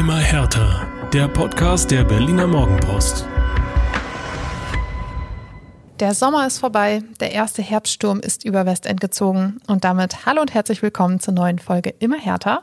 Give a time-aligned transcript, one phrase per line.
[0.00, 0.88] Immer härter.
[1.12, 3.28] Der Podcast der Berliner Morgenpost.
[5.98, 10.54] Der Sommer ist vorbei, der erste Herbststurm ist über Westend gezogen und damit hallo und
[10.54, 12.62] herzlich willkommen zur neuen Folge Immer härter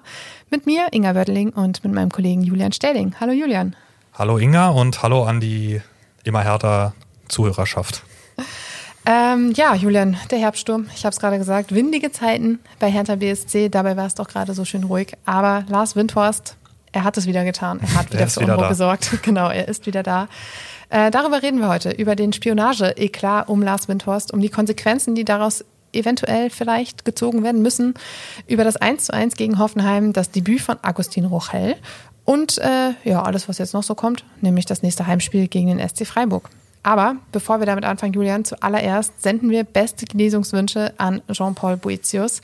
[0.49, 3.13] mit mir, Inga Wördeling und mit meinem Kollegen Julian Stelling.
[3.19, 3.75] Hallo Julian.
[4.15, 5.79] Hallo Inga und hallo an die
[6.23, 6.95] Immer härter
[7.27, 8.01] Zuhörerschaft.
[9.09, 10.87] Ähm, ja, Julian, der Herbststurm.
[10.93, 13.69] Ich habe es gerade gesagt, windige Zeiten bei Hertha BSC.
[13.69, 15.13] Dabei war es doch gerade so schön ruhig.
[15.23, 16.56] Aber Lars Windhorst,
[16.91, 17.79] er hat es wieder getan.
[17.81, 19.11] Er hat wieder für Unruhe gesorgt.
[19.23, 20.27] genau, er ist wieder da.
[20.89, 25.25] Äh, darüber reden wir heute, über den Spionage-Eklat um Lars Windhorst, um die Konsequenzen, die
[25.25, 27.93] daraus eventuell vielleicht gezogen werden müssen,
[28.47, 31.75] über das 1 zu 1 gegen Hoffenheim, das Debüt von Agustin Rochel
[32.25, 35.87] und äh, ja, alles, was jetzt noch so kommt, nämlich das nächste Heimspiel gegen den
[35.87, 36.49] SC Freiburg.
[36.83, 42.41] Aber bevor wir damit anfangen, Julian, zuallererst senden wir beste Genesungswünsche an Jean-Paul Boetius.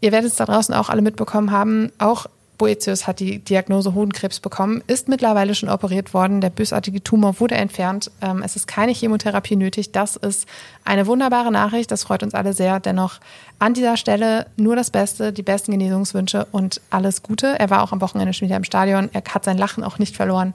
[0.00, 1.90] Ihr werdet es da draußen auch alle mitbekommen haben.
[1.98, 2.26] Auch
[2.60, 6.42] Boetius hat die Diagnose Hodenkrebs bekommen, ist mittlerweile schon operiert worden.
[6.42, 8.10] Der bösartige Tumor wurde entfernt.
[8.20, 9.92] Ähm, es ist keine Chemotherapie nötig.
[9.92, 10.46] Das ist
[10.84, 11.90] eine wunderbare Nachricht.
[11.90, 12.78] Das freut uns alle sehr.
[12.78, 13.18] Dennoch
[13.58, 17.58] an dieser Stelle nur das Beste, die besten Genesungswünsche und alles Gute.
[17.58, 19.08] Er war auch am Wochenende schon wieder im Stadion.
[19.14, 20.52] Er hat sein Lachen auch nicht verloren.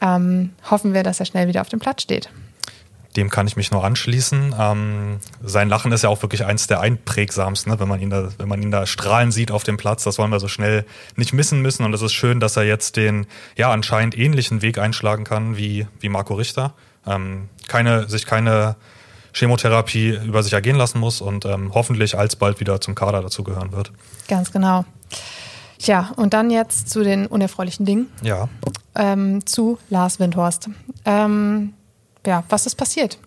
[0.00, 2.30] Ähm, hoffen wir, dass er schnell wieder auf dem Platz steht.
[3.16, 4.54] Dem kann ich mich nur anschließen.
[4.58, 7.80] Ähm, sein Lachen ist ja auch wirklich eins der einprägsamsten, ne?
[7.80, 10.04] wenn, man ihn da, wenn man ihn da strahlen sieht auf dem Platz.
[10.04, 10.84] Das wollen wir so schnell
[11.16, 11.84] nicht missen müssen.
[11.84, 15.86] Und es ist schön, dass er jetzt den ja anscheinend ähnlichen Weg einschlagen kann wie,
[16.00, 16.74] wie Marco Richter.
[17.06, 18.76] Ähm, keine, sich keine
[19.32, 23.92] Chemotherapie über sich ergehen lassen muss und ähm, hoffentlich alsbald wieder zum Kader dazugehören wird.
[24.28, 24.84] Ganz genau.
[25.78, 28.08] Tja, und dann jetzt zu den unerfreulichen Dingen.
[28.22, 28.48] Ja.
[28.94, 30.70] Ähm, zu Lars Windhorst.
[31.04, 31.74] Ähm,
[32.26, 33.18] ja, was ist passiert?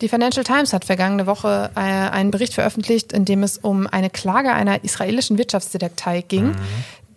[0.00, 4.10] Die Financial Times hat vergangene Woche äh, einen Bericht veröffentlicht, in dem es um eine
[4.10, 6.48] Klage einer israelischen Wirtschaftsdetektei ging.
[6.48, 6.56] Mhm.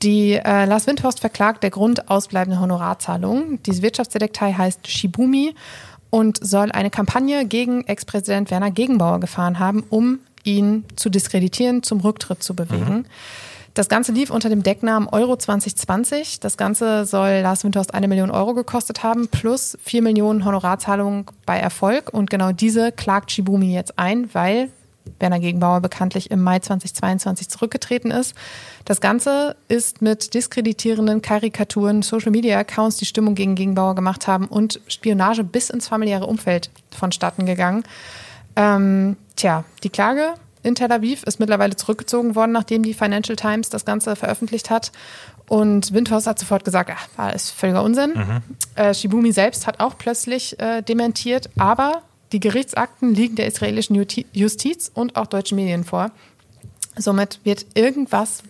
[0.01, 3.61] Die äh, Lars Windhorst verklagt der Grund ausbleibende Honorarzahlungen.
[3.63, 5.55] Diese Wirtschaftsdetektei heißt Shibumi
[6.09, 12.01] und soll eine Kampagne gegen Ex-Präsident Werner Gegenbauer gefahren haben, um ihn zu diskreditieren, zum
[12.01, 12.93] Rücktritt zu bewegen.
[12.93, 13.05] Mhm.
[13.75, 16.39] Das Ganze lief unter dem Decknamen Euro 2020.
[16.39, 21.59] Das Ganze soll Lars Windhorst eine Million Euro gekostet haben, plus vier Millionen Honorarzahlungen bei
[21.59, 22.13] Erfolg.
[22.13, 24.69] Und genau diese klagt Shibumi jetzt ein, weil
[25.19, 28.33] Werner Gegenbauer bekanntlich im Mai 2022 zurückgetreten ist.
[28.85, 35.43] Das Ganze ist mit diskreditierenden Karikaturen, Social-Media-Accounts, die Stimmung gegen Gegenbauer gemacht haben und Spionage
[35.43, 37.83] bis ins familiäre Umfeld vonstatten gegangen.
[38.55, 43.69] Ähm, tja, die Klage in Tel Aviv, ist mittlerweile zurückgezogen worden, nachdem die Financial Times
[43.69, 44.91] das Ganze veröffentlicht hat.
[45.47, 48.13] Und Windhorst hat sofort gesagt, ach, war alles völliger Unsinn.
[48.15, 48.41] Mhm.
[48.75, 53.95] Äh, Shibumi selbst hat auch plötzlich äh, dementiert, aber die Gerichtsakten liegen der israelischen
[54.33, 56.11] Justiz und auch deutschen Medien vor.
[56.97, 58.41] Somit wird irgendwas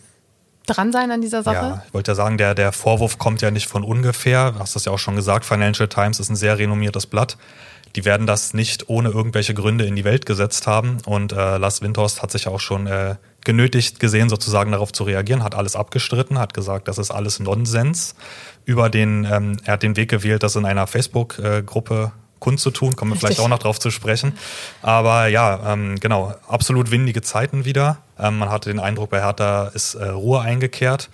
[0.66, 1.56] dran sein an dieser Sache?
[1.56, 4.54] Ja, ich wollte ja sagen, der, der Vorwurf kommt ja nicht von ungefähr.
[4.54, 7.38] Du hast das ja auch schon gesagt, Financial Times ist ein sehr renommiertes Blatt
[7.96, 10.98] die werden das nicht ohne irgendwelche Gründe in die Welt gesetzt haben.
[11.06, 15.44] Und äh, Lars Windhorst hat sich auch schon äh, genötigt gesehen, sozusagen darauf zu reagieren,
[15.44, 18.16] hat alles abgestritten, hat gesagt, das ist alles Nonsens.
[18.66, 23.20] Über den, ähm, er hat den Weg gewählt, das in einer Facebook-Gruppe kundzutun, kommen wir
[23.20, 24.38] vielleicht auch noch drauf zu sprechen.
[24.82, 28.00] Aber ja, ähm, genau, absolut windige Zeiten wieder.
[28.20, 31.10] Ähm, man hatte den Eindruck, bei Hertha ist äh, Ruhe eingekehrt.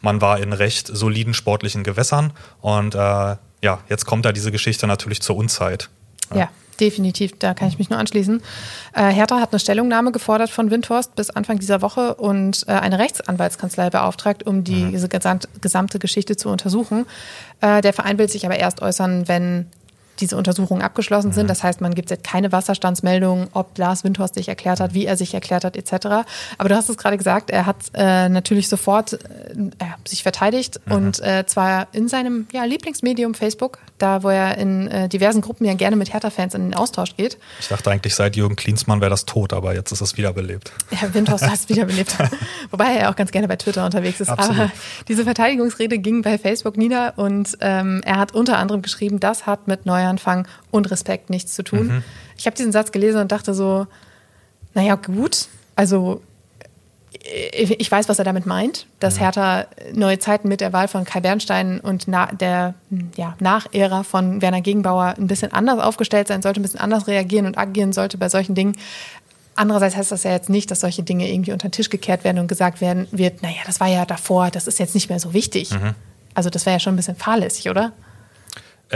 [0.00, 4.86] Man war in recht soliden sportlichen Gewässern und äh, ja, jetzt kommt da diese Geschichte
[4.86, 5.90] natürlich zur Unzeit.
[6.34, 6.48] Ja.
[6.80, 8.42] Definitiv, da kann ich mich nur anschließen.
[8.94, 12.98] Äh, Hertha hat eine Stellungnahme gefordert von Windhorst bis Anfang dieser Woche und äh, eine
[12.98, 14.90] Rechtsanwaltskanzlei beauftragt, um die, mhm.
[14.90, 17.06] diese gesamt, gesamte Geschichte zu untersuchen.
[17.60, 19.66] Äh, der Verein will sich aber erst äußern, wenn
[20.20, 21.48] diese Untersuchungen abgeschlossen sind.
[21.48, 25.16] Das heißt, man gibt jetzt keine Wasserstandsmeldung, ob Lars Windhorst sich erklärt hat, wie er
[25.16, 26.24] sich erklärt hat, etc.
[26.58, 29.18] Aber du hast es gerade gesagt, er hat äh, natürlich sofort äh,
[30.06, 30.92] sich verteidigt mhm.
[30.92, 35.64] und äh, zwar in seinem ja, Lieblingsmedium Facebook, da wo er in äh, diversen Gruppen
[35.64, 37.38] ja gerne mit Hertha-Fans in den Austausch geht.
[37.60, 40.72] Ich dachte eigentlich, seit Jürgen Klinsmann wäre das tot, aber jetzt ist es wiederbelebt.
[40.90, 42.16] Ja, Windhorst hat es wiederbelebt.
[42.70, 44.28] Wobei er ja auch ganz gerne bei Twitter unterwegs ist.
[44.28, 44.60] Absolut.
[44.60, 44.70] Aber
[45.08, 49.66] diese Verteidigungsrede ging bei Facebook nieder und ähm, er hat unter anderem geschrieben, das hat
[49.68, 51.86] mit neuer Neuanfang und Respekt nichts zu tun.
[51.86, 52.04] Mhm.
[52.36, 53.86] Ich habe diesen Satz gelesen und dachte so,
[54.74, 56.22] naja, gut, also
[57.52, 59.18] ich weiß, was er damit meint, dass.
[59.18, 62.74] Hertha neue Zeiten mit der Wahl von Kai Bernstein und der
[63.16, 67.46] ja, Nachära von Werner Gegenbauer ein bisschen anders aufgestellt sein sollte, ein bisschen anders reagieren
[67.46, 68.76] und agieren sollte bei solchen Dingen.
[69.54, 72.40] Andererseits heißt das ja jetzt nicht, dass solche Dinge irgendwie unter den Tisch gekehrt werden
[72.40, 75.32] und gesagt werden wird, naja, das war ja davor, das ist jetzt nicht mehr so
[75.32, 75.70] wichtig.
[75.70, 75.94] Mhm.
[76.34, 77.92] Also das wäre ja schon ein bisschen fahrlässig, oder?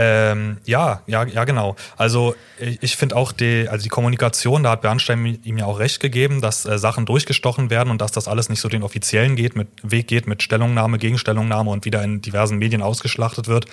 [0.01, 1.75] Ähm, ja, ja, ja, genau.
[1.97, 5.99] Also ich, finde auch die, also die Kommunikation, da hat Bernstein ihm ja auch recht
[5.99, 9.57] gegeben, dass äh, Sachen durchgestochen werden und dass das alles nicht so den offiziellen geht,
[9.57, 13.65] mit, Weg geht mit Stellungnahme, Gegenstellungnahme und wieder in diversen Medien ausgeschlachtet wird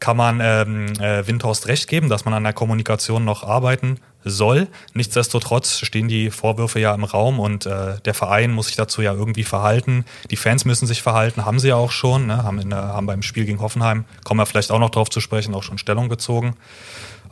[0.00, 4.68] kann man ähm, äh, Windhorst recht geben, dass man an der Kommunikation noch arbeiten soll.
[4.94, 9.12] Nichtsdestotrotz stehen die Vorwürfe ja im Raum und äh, der Verein muss sich dazu ja
[9.12, 10.04] irgendwie verhalten.
[10.30, 12.42] Die Fans müssen sich verhalten, haben sie ja auch schon, ne?
[12.42, 15.20] haben, in der, haben beim Spiel gegen Hoffenheim, kommen wir vielleicht auch noch drauf zu
[15.20, 16.56] sprechen, auch schon Stellung bezogen.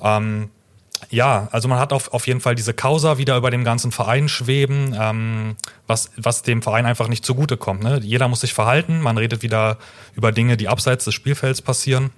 [0.02, 0.50] Ähm,
[1.10, 4.28] ja, also man hat auf, auf jeden Fall diese Causa wieder über dem ganzen Verein
[4.28, 5.56] schweben, ähm,
[5.86, 7.82] was, was dem Verein einfach nicht zugutekommt.
[7.82, 8.00] Ne?
[8.02, 9.78] Jeder muss sich verhalten, man redet wieder
[10.14, 12.10] über Dinge, die abseits des Spielfelds passieren.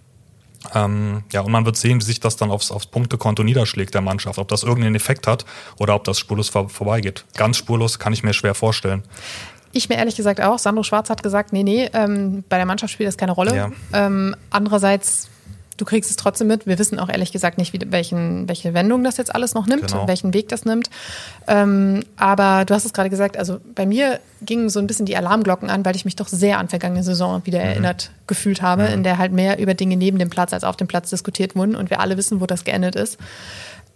[0.75, 4.03] Ähm, ja, und man wird sehen, wie sich das dann aufs, aufs Punktekonto niederschlägt der
[4.03, 5.45] Mannschaft, ob das irgendeinen Effekt hat
[5.79, 7.25] oder ob das spurlos vor, vorbeigeht.
[7.37, 9.03] Ganz spurlos kann ich mir schwer vorstellen.
[9.73, 10.59] Ich mir ehrlich gesagt auch.
[10.59, 13.55] Sandro Schwarz hat gesagt, nee, nee, ähm, bei der Mannschaft spielt das keine Rolle.
[13.55, 13.71] Ja.
[13.93, 15.29] Ähm, andererseits
[15.81, 16.67] du kriegst es trotzdem mit.
[16.67, 19.89] Wir wissen auch ehrlich gesagt nicht, wie, welchen, welche Wendung das jetzt alles noch nimmt,
[19.89, 20.07] genau.
[20.07, 20.91] welchen Weg das nimmt.
[21.47, 25.17] Ähm, aber du hast es gerade gesagt, also bei mir gingen so ein bisschen die
[25.17, 27.67] Alarmglocken an, weil ich mich doch sehr an vergangene Saison wieder mhm.
[27.67, 28.95] erinnert gefühlt habe, mhm.
[28.95, 31.75] in der halt mehr über Dinge neben dem Platz als auf dem Platz diskutiert wurden
[31.75, 33.19] und wir alle wissen, wo das geendet ist.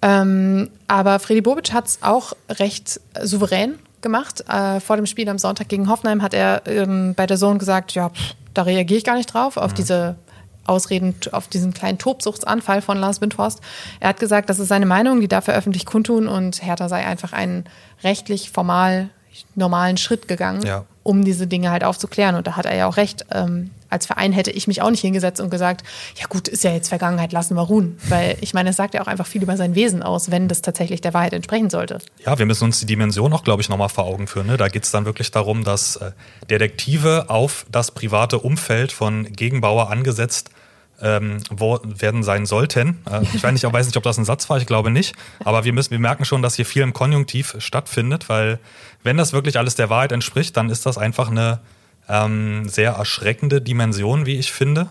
[0.00, 4.44] Ähm, aber Freddy Bobic hat es auch recht souverän gemacht.
[4.48, 7.92] Äh, vor dem Spiel am Sonntag gegen Hoffenheim hat er ähm, bei der Sohn gesagt,
[7.92, 9.76] ja, pff, da reagiere ich gar nicht drauf, auf mhm.
[9.76, 10.16] diese
[10.66, 13.60] Ausreden auf diesen kleinen Tobsuchtsanfall von Lars Windhorst.
[14.00, 17.04] Er hat gesagt, das ist seine Meinung, die darf er öffentlich kundtun und Hertha sei
[17.04, 17.64] einfach einen
[18.02, 19.10] rechtlich formal
[19.54, 20.84] normalen Schritt gegangen, ja.
[21.02, 22.34] um diese Dinge halt aufzuklären.
[22.36, 23.26] Und da hat er ja auch recht.
[23.32, 25.82] Ähm, als Verein hätte ich mich auch nicht hingesetzt und gesagt,
[26.16, 27.96] ja gut, ist ja jetzt Vergangenheit, lassen wir ruhen.
[28.08, 30.60] Weil ich meine, es sagt ja auch einfach viel über sein Wesen aus, wenn das
[30.60, 31.98] tatsächlich der Wahrheit entsprechen sollte.
[32.26, 34.48] Ja, wir müssen uns die Dimension auch, glaube ich, nochmal vor Augen führen.
[34.48, 34.56] Ne?
[34.56, 36.10] Da geht es dann wirklich darum, dass äh,
[36.50, 40.50] Detektive auf das private Umfeld von Gegenbauer angesetzt
[41.00, 42.98] ähm, werden sein sollten.
[43.10, 45.14] Äh, ich weiß nicht, ich weiß nicht, ob das ein Satz war, ich glaube nicht.
[45.44, 48.58] Aber wir müssen, wir merken schon, dass hier viel im Konjunktiv stattfindet, weil
[49.02, 51.60] wenn das wirklich alles der Wahrheit entspricht, dann ist das einfach eine
[52.08, 54.88] ähm, sehr erschreckende Dimension, wie ich finde.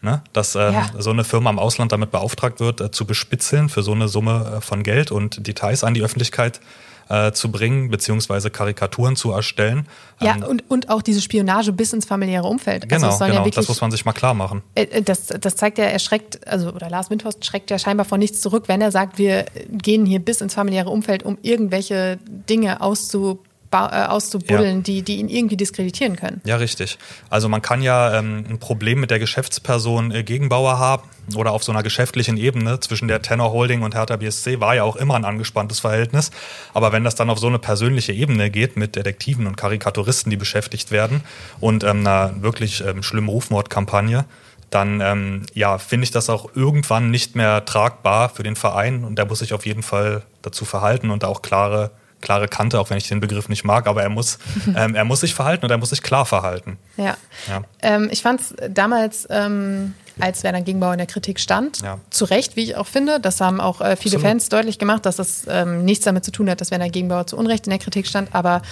[0.00, 0.22] Ne?
[0.32, 0.90] Dass ähm, ja.
[0.98, 4.56] so eine Firma im Ausland damit beauftragt wird, äh, zu bespitzeln für so eine Summe
[4.56, 6.60] äh, von Geld und Details an die Öffentlichkeit
[7.08, 9.86] äh, zu bringen, beziehungsweise Karikaturen zu erstellen.
[10.20, 12.88] Ja, ähm, und, und auch diese Spionage bis ins familiäre Umfeld.
[12.88, 14.62] Genau, also genau ja wirklich, das muss man sich mal klar machen.
[14.74, 18.04] Äh, äh, das, das zeigt ja, er schreckt, also oder Lars Windhorst schreckt ja scheinbar
[18.04, 22.18] vor nichts zurück, wenn er sagt, wir gehen hier bis ins familiäre Umfeld, um irgendwelche
[22.26, 24.82] Dinge auszuprobieren auszubuddeln, ja.
[24.82, 26.40] die, die ihn irgendwie diskreditieren können.
[26.44, 26.98] Ja, richtig.
[27.30, 31.64] Also man kann ja ähm, ein Problem mit der Geschäftsperson äh, Gegenbauer haben oder auf
[31.64, 35.14] so einer geschäftlichen Ebene zwischen der Tenor Holding und Hertha BSC war ja auch immer
[35.14, 36.30] ein angespanntes Verhältnis.
[36.74, 40.36] Aber wenn das dann auf so eine persönliche Ebene geht mit Detektiven und Karikaturisten, die
[40.36, 41.22] beschäftigt werden
[41.60, 44.24] und ähm, einer wirklich ähm, schlimmen Rufmordkampagne,
[44.70, 49.16] dann ähm, ja, finde ich das auch irgendwann nicht mehr tragbar für den Verein und
[49.16, 51.90] der muss sich auf jeden Fall dazu verhalten und da auch klare
[52.22, 54.38] klare Kante, auch wenn ich den Begriff nicht mag, aber er muss,
[54.76, 56.78] ähm, er muss sich verhalten und er muss sich klar verhalten.
[56.96, 57.16] Ja.
[57.48, 57.62] ja.
[57.82, 61.98] Ähm, ich fand es damals, ähm, als Werner Gegenbauer in der Kritik stand, ja.
[62.10, 64.22] zu Recht, wie ich auch finde, das haben auch äh, viele Absolut.
[64.22, 67.36] Fans deutlich gemacht, dass das ähm, nichts damit zu tun hat, dass Werner Gegenbauer zu
[67.36, 68.62] Unrecht in der Kritik stand, aber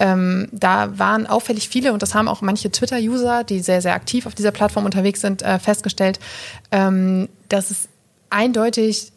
[0.00, 4.26] ähm, da waren auffällig viele und das haben auch manche Twitter-User, die sehr, sehr aktiv
[4.26, 6.18] auf dieser Plattform unterwegs sind, äh, festgestellt,
[6.72, 7.88] ähm, dass es
[8.30, 9.12] eindeutig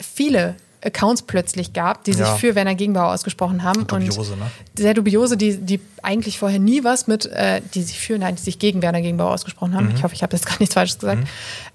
[0.00, 0.54] viele
[0.84, 2.34] Accounts plötzlich gab, die sich ja.
[2.36, 3.86] für Werner Gegenbauer ausgesprochen haben.
[3.86, 4.50] Dubiose, und ne?
[4.76, 8.42] Sehr dubiose, die, die eigentlich vorher nie was mit, äh, die sich für, nein, die
[8.42, 9.88] sich gegen Werner Gegenbauer ausgesprochen haben.
[9.88, 9.94] Mhm.
[9.96, 11.20] Ich hoffe, ich habe jetzt gar nichts Falsches gesagt.
[11.20, 11.26] Mhm.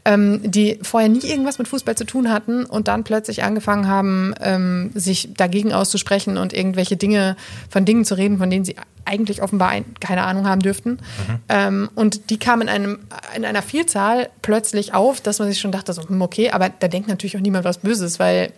[0.05, 4.33] Ähm, die vorher nie irgendwas mit Fußball zu tun hatten und dann plötzlich angefangen haben,
[4.41, 7.35] ähm, sich dagegen auszusprechen und irgendwelche Dinge,
[7.69, 10.91] von Dingen zu reden, von denen sie eigentlich offenbar ein, keine Ahnung haben dürften.
[10.91, 11.39] Mhm.
[11.49, 12.99] Ähm, und die kamen in, einem,
[13.35, 16.87] in einer Vielzahl plötzlich auf, dass man sich schon dachte, so, hm, okay, aber da
[16.87, 18.53] denkt natürlich auch niemand was Böses, weil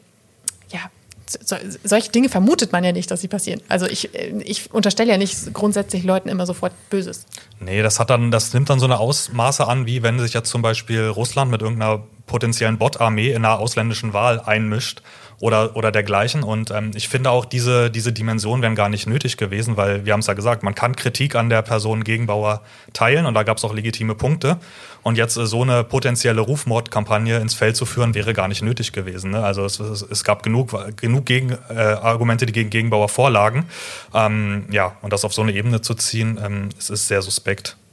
[0.71, 0.79] ja,
[1.27, 3.61] so, solche Dinge vermutet man ja nicht, dass sie passieren.
[3.67, 7.25] Also ich, ich unterstelle ja nicht grundsätzlich Leuten immer sofort Böses.
[7.59, 10.49] Nee, das hat dann, das nimmt dann so eine Ausmaße an, wie wenn sich jetzt
[10.49, 15.01] zum Beispiel Russland mit irgendeiner potenziellen Bot-Armee in einer ausländischen Wahl einmischt
[15.39, 16.43] oder, oder dergleichen.
[16.43, 20.13] Und ähm, ich finde auch, diese, diese Dimensionen wären gar nicht nötig gewesen, weil wir
[20.13, 22.61] haben es ja gesagt, man kann Kritik an der Person Gegenbauer
[22.93, 24.57] teilen und da gab es auch legitime Punkte.
[25.03, 28.91] Und jetzt äh, so eine potenzielle Rufmordkampagne ins Feld zu führen, wäre gar nicht nötig
[28.91, 29.31] gewesen.
[29.31, 29.43] Ne?
[29.43, 33.65] Also es, es, es, gab genug, genug gegen, äh, Argumente, die gegen Gegenbauer vorlagen.
[34.13, 37.44] Ähm, ja, und das auf so eine Ebene zu ziehen, ähm, es ist sehr suspekt.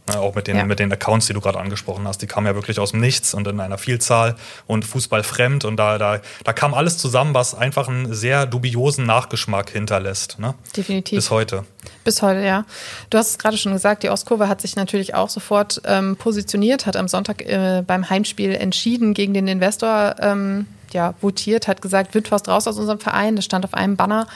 [0.09, 0.65] Ne, auch mit den, Ja.
[0.65, 2.23] mit den Accounts, die du gerade angesprochen hast.
[2.23, 4.35] Die kamen ja wirklich aus dem Nichts und in einer Vielzahl
[4.67, 5.65] und Fußball fremd.
[5.65, 10.41] Und da, da, da kam alles zusammen, was einfach einen sehr dubiosen Nachgeschmack hinterlässt.
[10.41, 10.55] Ne?
[10.77, 11.17] Definitiv.
[11.17, 11.65] Bis heute.
[12.03, 12.65] Bis heute, ja.
[13.11, 16.85] Du hast es gerade schon gesagt, die Ostkurve hat sich natürlich auch sofort ähm, positioniert,
[16.87, 20.17] hat am Sonntag äh, beim Heimspiel entschieden gegen den Investor.
[20.19, 23.37] Ähm, ja, votiert, hat gesagt, Windhorst raus aus unserem Verein.
[23.37, 24.27] Das stand auf einem Banner,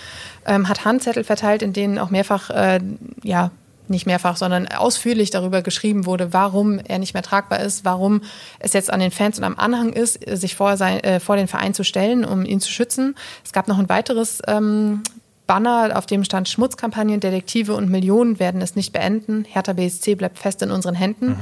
[0.46, 2.78] ähm, hat Handzettel verteilt, in denen auch mehrfach, äh,
[3.25, 3.50] ja,
[3.90, 8.23] nicht mehrfach, sondern ausführlich darüber geschrieben wurde, warum er nicht mehr tragbar ist, warum
[8.59, 11.49] es jetzt an den Fans und am Anhang ist, sich vor, sein, äh, vor den
[11.49, 13.16] Verein zu stellen, um ihn zu schützen.
[13.45, 15.02] Es gab noch ein weiteres ähm,
[15.47, 19.45] Banner, auf dem stand Schmutzkampagnen, Detektive und Millionen werden es nicht beenden.
[19.49, 21.37] Hertha BSC bleibt fest in unseren Händen.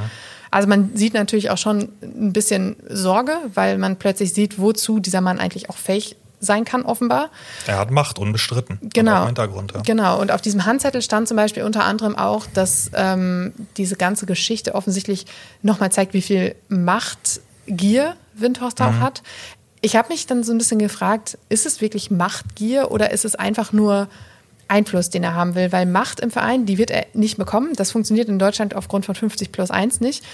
[0.51, 5.21] Also man sieht natürlich auch schon ein bisschen Sorge, weil man plötzlich sieht, wozu dieser
[5.21, 7.31] Mann eigentlich auch fähig sein kann, offenbar.
[7.67, 8.79] Er hat Macht, unbestritten.
[8.93, 9.21] Genau.
[9.23, 9.73] im Hintergrund.
[9.75, 9.81] Ja.
[9.83, 10.21] Genau.
[10.21, 14.75] Und auf diesem Handzettel stand zum Beispiel unter anderem auch, dass ähm, diese ganze Geschichte
[14.75, 15.27] offensichtlich
[15.63, 18.87] nochmal zeigt, wie viel Machtgier Windhorst Mhm.
[18.87, 19.23] auch hat.
[19.81, 23.35] Ich habe mich dann so ein bisschen gefragt, ist es wirklich Machtgier oder ist es
[23.35, 24.09] einfach nur
[24.67, 25.73] Einfluss, den er haben will?
[25.73, 27.75] Weil Macht im Verein, die wird er nicht bekommen.
[27.77, 30.25] Das funktioniert in Deutschland aufgrund von 50 plus 1 nicht.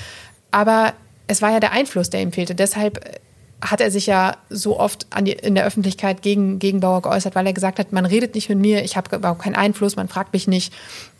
[0.52, 0.92] Aber
[1.26, 2.54] es war ja der Einfluss, der ihm fehlte.
[2.54, 3.18] Deshalb äh,
[3.62, 7.34] hat er sich ja so oft an die, in der Öffentlichkeit gegen, gegen Bauer geäußert,
[7.34, 10.08] weil er gesagt hat, man redet nicht mit mir, ich habe überhaupt keinen Einfluss, man
[10.08, 10.72] fragt mich nicht,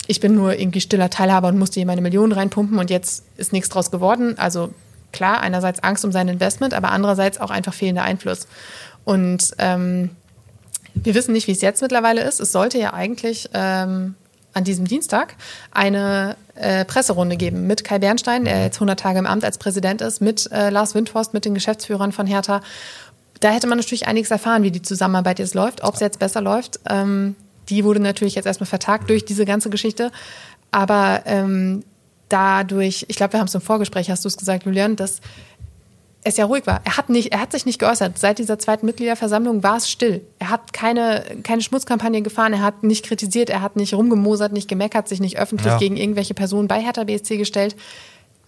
[0.07, 3.53] ich bin nur irgendwie stiller Teilhaber und musste hier meine Millionen reinpumpen und jetzt ist
[3.53, 4.39] nichts draus geworden.
[4.39, 4.73] Also
[5.13, 8.47] klar, einerseits Angst um sein Investment, aber andererseits auch einfach fehlender Einfluss.
[9.05, 10.11] Und ähm,
[10.95, 12.41] wir wissen nicht, wie es jetzt mittlerweile ist.
[12.41, 14.15] Es sollte ja eigentlich ähm,
[14.53, 15.37] an diesem Dienstag
[15.71, 20.01] eine äh, Presserunde geben mit Kai Bernstein, der jetzt 100 Tage im Amt als Präsident
[20.01, 22.61] ist, mit äh, Lars Windhorst, mit den Geschäftsführern von Hertha.
[23.41, 26.41] Da hätte man natürlich einiges erfahren, wie die Zusammenarbeit jetzt läuft, ob es jetzt besser
[26.41, 26.81] läuft.
[26.89, 27.37] Ähm,
[27.69, 30.11] die wurde natürlich jetzt erstmal vertagt durch diese ganze Geschichte.
[30.73, 31.85] Aber ähm,
[32.29, 35.21] dadurch, ich glaube, wir haben es im Vorgespräch, hast du es gesagt, Julian, dass
[36.23, 36.81] es ja ruhig war.
[36.85, 38.19] Er hat, nicht, er hat sich nicht geäußert.
[38.19, 40.21] Seit dieser zweiten Mitgliederversammlung war es still.
[40.39, 44.69] Er hat keine, keine Schmutzkampagne gefahren, er hat nicht kritisiert, er hat nicht rumgemosert, nicht
[44.69, 45.79] gemeckert, sich nicht öffentlich Ja.
[45.79, 47.75] gegen irgendwelche Personen bei Hertha BSC gestellt.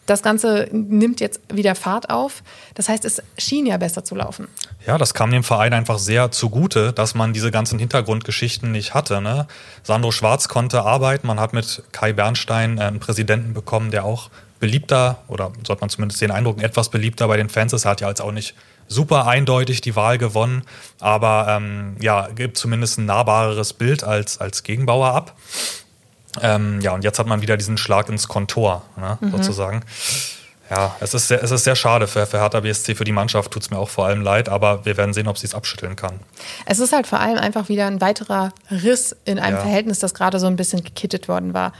[0.05, 2.43] Das Ganze nimmt jetzt wieder Fahrt auf.
[2.75, 4.49] Das heißt, es schien ja besser zu laufen.
[4.85, 9.21] Ja, das kam dem Verein einfach sehr zugute, dass man diese ganzen Hintergrundgeschichten nicht hatte.
[9.21, 9.47] Ne?
[9.85, 14.29] Sandro Schwarz konnte arbeiten, man hat mit Kai Bernstein äh, einen Präsidenten bekommen, der auch
[14.62, 17.85] beliebter, oder sollte man zumindest den Eindruck, etwas beliebter bei den Fans ist.
[17.85, 18.54] Er hat ja jetzt auch nicht
[18.87, 20.62] super eindeutig die Wahl gewonnen,
[21.00, 25.37] aber ähm, ja, gibt zumindest ein nahbareres Bild als, als Gegenbauer ab.
[26.40, 29.83] Ähm, ja, und jetzt hat man wieder diesen Schlag ins Kontor, ne, sozusagen.
[30.71, 33.50] Ja, es ist sehr, es ist sehr schade für, für Hertha BSC, für die Mannschaft
[33.50, 35.97] tut es mir auch vor allem leid, aber wir werden sehen, ob sie es abschütteln
[35.97, 36.21] kann.
[36.66, 39.62] Es ist halt vor allem einfach wieder ein weiterer Riss in einem Ja.
[39.62, 41.73] Verhältnis, das gerade so ein bisschen gekittet worden war.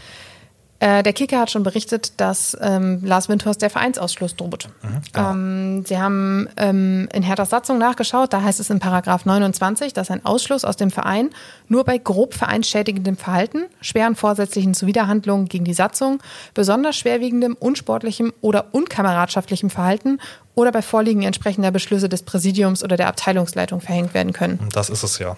[0.83, 4.69] Äh, der Kicker hat schon berichtet, dass ähm, Lars Windhorst der Vereinsausschluss droht.
[5.17, 10.11] ähm, sie haben ähm, in Herthas Satzung nachgeschaut, da heißt es in Paragraph 29, dass
[10.11, 11.31] ein Ausschluss aus dem Verein
[11.69, 16.21] nur bei grob vereinsschädigendem Verhalten, schweren vorsätzlichen Zuwiderhandlungen gegen die Satzung,
[16.53, 20.19] besonders schwerwiegendem, unsportlichem oder unkameradschaftlichem Verhalten
[20.57, 24.59] oder bei Vorliegen entsprechender Beschlüsse des Präsidiums oder der Abteilungsleitung verhängt werden können.
[24.73, 25.37] Das ist es ja.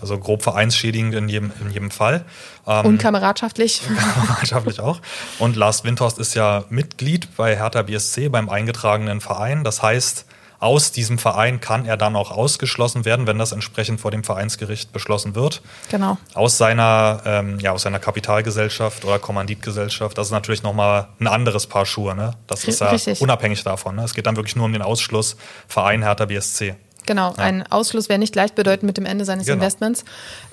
[0.00, 2.24] Also grob vereinsschädigend in jedem, in jedem Fall.
[2.66, 3.82] Ähm, Unkameradschaftlich.
[4.28, 5.00] Mannschaftlich auch.
[5.38, 9.64] Und Lars Windhorst ist ja Mitglied bei Hertha BSC beim eingetragenen Verein.
[9.64, 10.26] Das heißt,
[10.60, 14.92] aus diesem Verein kann er dann auch ausgeschlossen werden, wenn das entsprechend vor dem Vereinsgericht
[14.92, 15.62] beschlossen wird.
[15.90, 16.18] Genau.
[16.34, 20.18] Aus seiner, ähm, ja, aus seiner Kapitalgesellschaft oder Kommanditgesellschaft.
[20.18, 22.14] Das ist natürlich nochmal ein anderes Paar Schuhe.
[22.14, 22.34] Ne?
[22.46, 23.22] Das ist ja Richtig.
[23.22, 23.96] unabhängig davon.
[23.96, 24.04] Ne?
[24.04, 26.74] Es geht dann wirklich nur um den Ausschluss Verein Hertha BSC.
[27.06, 29.56] Genau, ein Ausschluss wäre nicht gleichbedeutend mit dem Ende seines Genau.
[29.56, 30.04] Investments.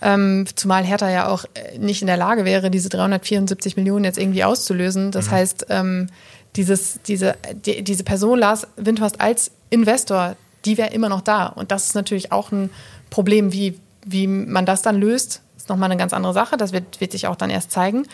[0.01, 4.17] Ähm, zumal Hertha ja auch äh, nicht in der Lage wäre, diese 374 Millionen jetzt
[4.17, 5.11] irgendwie auszulösen.
[5.11, 6.07] Das heißt, ähm,
[6.55, 7.35] dieses, diese,
[7.65, 10.35] die, diese Person Lars Windhorst als Investor,
[10.65, 11.47] die wäre immer noch da.
[11.47, 12.69] Und das ist natürlich auch ein
[13.09, 15.41] Problem, wie, wie man das dann löst.
[15.55, 16.57] Ist nochmal eine ganz andere Sache.
[16.57, 18.07] Das wird, wird sich auch dann erst zeigen.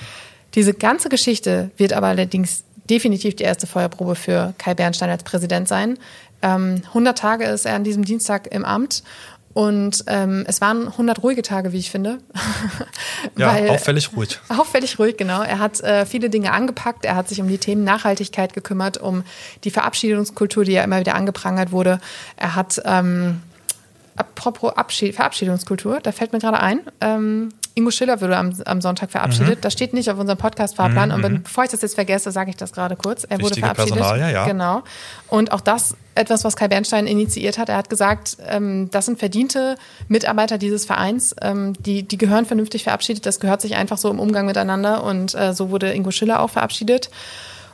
[0.55, 5.67] Diese ganze Geschichte wird aber allerdings definitiv die erste Feuerprobe für Kai Bernstein als Präsident
[5.67, 5.97] sein.
[6.43, 9.01] Ähm, 100 Tage ist er an diesem Dienstag im Amt
[9.53, 12.19] und ähm, es waren 100 ruhige Tage, wie ich finde.
[13.37, 14.37] Ja, Weil- auffällig ruhig.
[14.49, 15.43] Auffällig ruhig, genau.
[15.43, 17.05] Er hat äh, viele Dinge angepackt.
[17.05, 19.23] Er hat sich um die Themen Nachhaltigkeit gekümmert, um
[19.63, 21.99] die Verabschiedungskultur, die ja immer wieder angeprangert wurde.
[22.35, 23.41] Er hat, ähm,
[24.17, 29.11] apropos Abschied, Verabschiedungskultur, da fällt mir gerade ein, ähm, Ingo Schiller wurde am, am Sonntag
[29.11, 29.57] verabschiedet.
[29.57, 29.61] Mhm.
[29.61, 31.11] Das steht nicht auf unserem Podcast-Fahrplan.
[31.11, 33.23] Aber bevor ich das jetzt vergesse, sage ich das gerade kurz.
[33.23, 33.97] Er wurde Wichtige verabschiedet.
[33.97, 34.45] Personalie, ja.
[34.45, 34.83] Genau.
[35.27, 37.69] Und auch das etwas, was Kai Bernstein initiiert hat.
[37.69, 39.77] Er hat gesagt, ähm, das sind verdiente
[40.07, 41.35] Mitarbeiter dieses Vereins.
[41.41, 43.25] Ähm, die, die gehören vernünftig verabschiedet.
[43.25, 45.03] Das gehört sich einfach so im Umgang miteinander.
[45.03, 47.09] Und äh, so wurde Ingo Schiller auch verabschiedet.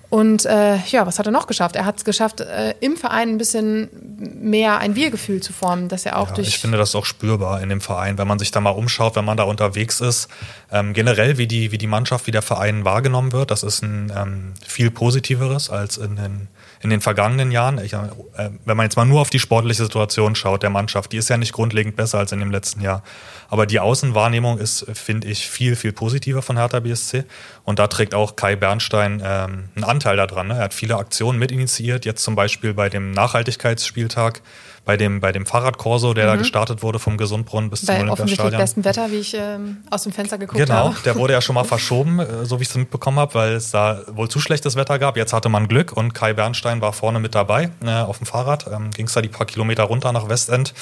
[0.09, 1.75] Und äh, ja, was hat er noch geschafft?
[1.75, 6.03] Er hat es geschafft, äh, im Verein ein bisschen mehr ein Wir-Gefühl zu formen, dass
[6.05, 6.47] er auch Ja, durch.
[6.47, 9.25] ich finde das auch spürbar in dem Verein, wenn man sich da mal umschaut, wenn
[9.25, 10.27] man da unterwegs ist.
[10.71, 14.11] Ähm, generell, wie die, wie die Mannschaft, wie der Verein wahrgenommen wird, das ist ein
[14.15, 16.47] ähm, viel positiveres als in den,
[16.81, 17.83] in den vergangenen Jahren.
[17.83, 17.99] Ich, äh,
[18.65, 21.37] wenn man jetzt mal nur auf die sportliche Situation schaut der Mannschaft, die ist ja
[21.37, 23.03] nicht grundlegend besser als in dem letzten Jahr.
[23.49, 27.25] Aber die Außenwahrnehmung ist, finde ich, viel, viel positiver von Hertha BSC.
[27.65, 30.47] Und da trägt auch Kai Bernstein ähm, einen Anteil daran.
[30.47, 30.55] Ne?
[30.55, 34.41] Er hat viele Aktionen mitinitiiert, jetzt zum Beispiel bei dem Nachhaltigkeitsspieltag,
[34.89, 38.39] bei dem, bei dem Fahrradkorso, der da gestartet wurde vom Gesundbrunnen bis zum bei offensichtlich
[38.39, 38.59] Olympiastadion.
[38.59, 40.95] bestem Wetter, wie ich ähm, aus dem Fenster geguckt Genau, habe.
[41.05, 43.69] der wurde ja schon mal verschoben, äh, so wie ich es mitbekommen habe, weil es
[43.69, 45.15] da wohl zu schlechtes Wetter gab.
[45.15, 48.65] Jetzt hatte man Glück und Kai Bernstein war vorne mit dabei äh, auf dem Fahrrad.
[48.65, 50.73] Ähm, Ging es da die paar Kilometer runter nach Westend.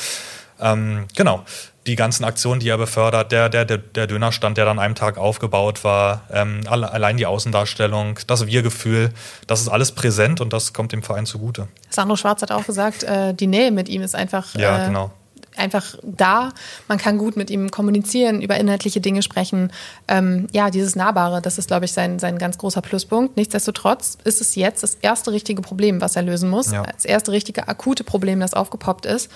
[0.62, 1.44] Ähm, genau,
[1.88, 5.18] die ganzen Aktionen, die er befördert, der, der, der, Dönerstand, der dann an einem Tag
[5.18, 9.12] aufgebaut war, ähm, alle, allein die Außendarstellung, das Wir-Gefühl,
[9.48, 11.68] das ist alles präsent und das kommt dem Verein zugute.
[11.90, 15.12] Sandro Schwarz hat auch gesagt, äh, die Nähe mit ihm ist einfach, Ja, äh, genau.
[15.56, 16.52] einfach da.
[16.90, 19.72] Man kann gut mit ihm kommunizieren, über inhaltliche Dinge sprechen.
[20.10, 23.38] Ähm, ja, dieses Nahbare, das ist, glaube ich, sein, sein ganz großer Pluspunkt.
[23.38, 26.72] Nichtsdestotrotz ist es jetzt das erste richtige Problem, was er lösen muss.
[26.72, 26.84] Ja.
[26.84, 29.32] Das erste richtige akute Problem, das aufgepoppt ist.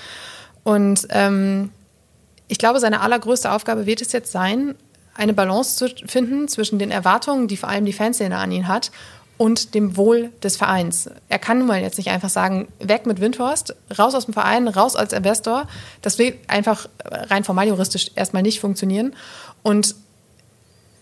[0.63, 1.71] Und ähm,
[2.51, 4.75] ich glaube, seine allergrößte Aufgabe wird es jetzt sein,
[5.15, 8.91] eine Balance zu finden zwischen den Erwartungen, die vor allem die Fanszene an ihn hat,
[9.37, 11.09] und dem Wohl des Vereins.
[11.29, 14.67] Er kann nun mal jetzt nicht einfach sagen, weg mit Windhorst, raus aus dem Verein,
[14.67, 15.65] raus als Investor.
[16.01, 19.15] Das wird einfach rein formaljuristisch erstmal nicht funktionieren.
[19.63, 19.95] Und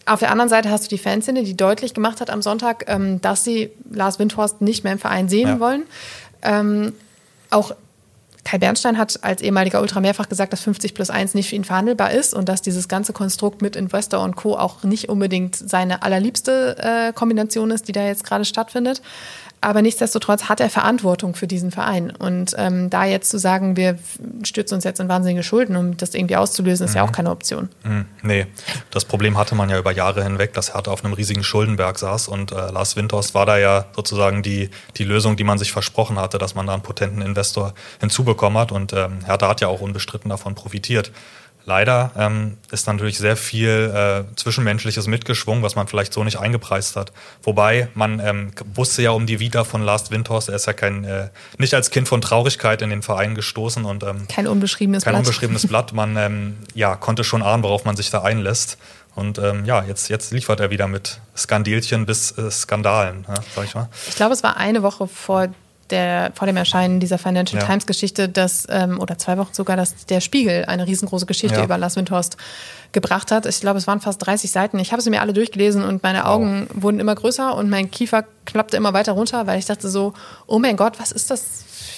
[0.05, 3.19] auf der anderen Seite hast du die Fanszene, die deutlich gemacht hat am Sonntag, ähm,
[3.21, 5.59] dass sie Lars Windhorst nicht mehr im Verein sehen Ja.
[5.59, 5.83] wollen.
[6.43, 6.93] Ähm,
[7.49, 7.73] auch
[8.43, 11.63] Kai Bernstein hat als ehemaliger Ultra mehrfach gesagt, dass 50 plus 1 nicht für ihn
[11.63, 14.55] verhandelbar ist und dass dieses ganze Konstrukt mit Investor und Co.
[14.55, 19.01] auch nicht unbedingt seine allerliebste äh, Kombination ist, die da jetzt gerade stattfindet.
[19.61, 22.11] Aber nichtsdestotrotz hat er Verantwortung für diesen Verein.
[22.11, 23.97] Und ähm, da jetzt zu sagen, wir
[24.43, 27.69] stürzen uns jetzt in wahnsinnige Schulden, um das irgendwie auszulösen, ist ja auch keine Option.
[27.83, 28.47] Hm, Nee,
[28.91, 32.27] das Problem hatte man ja über Jahre hinweg, dass Hertha auf einem riesigen Schuldenberg saß
[32.27, 36.19] und äh, Lars Windhorst war da ja sozusagen die, die Lösung, die man sich versprochen
[36.19, 39.81] hatte, dass man da einen potenten Investor hinzubekommen hat und ähm, Hertha hat ja auch
[39.81, 41.11] unbestritten davon profitiert.
[41.69, 46.95] Leider ähm, ist natürlich sehr viel äh, Zwischenmenschliches mitgeschwungen, was man vielleicht so nicht eingepreist
[46.95, 47.11] hat.
[47.43, 51.03] Wobei man ähm, wusste ja um die Vita von Lars Windhorst, er ist ja kein,
[51.03, 51.29] äh,
[51.59, 55.19] nicht als Kind von Traurigkeit in den Verein gestoßen und ähm, Kein unbeschriebenes kein Blatt.
[55.19, 55.93] unbeschriebenes Blatt.
[55.93, 58.79] Man ähm, ja, konnte schon ahnen, worauf man sich da einlässt.
[59.13, 63.65] Und ähm, ja, jetzt, jetzt liefert er wieder mit Skandelchen bis äh, Skandalen, ja, sag
[63.65, 63.89] ich mal.
[64.07, 65.49] Ich glaube, es war eine Woche vor,
[65.91, 67.67] der, vor dem Erscheinen dieser Financial Ja.
[67.67, 71.63] Times Geschichte, dass, ähm, oder zwei Wochen sogar, dass der Spiegel eine riesengroße Geschichte Ja.
[71.63, 72.37] über Lars Windhorst
[72.91, 73.45] gebracht hat.
[73.45, 74.79] Ich glaube, es waren fast 30 Seiten.
[74.79, 78.25] Ich habe sie mir alle durchgelesen und meine Augen wurden immer größer und mein Kiefer
[78.45, 80.13] klappte immer weiter runter, weil ich dachte so,
[80.47, 81.43] oh mein Gott, was ist das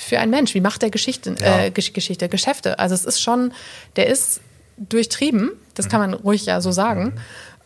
[0.06, 0.54] für ein Mensch?
[0.54, 1.60] Wie macht der Geschichten, Ja.
[1.60, 2.80] äh, Gesch- Geschichte, Geschäfte?
[2.80, 3.54] Also es ist schon,
[3.96, 4.42] der ist
[4.78, 7.14] durchtrieben, das kann man ruhig ja so sagen.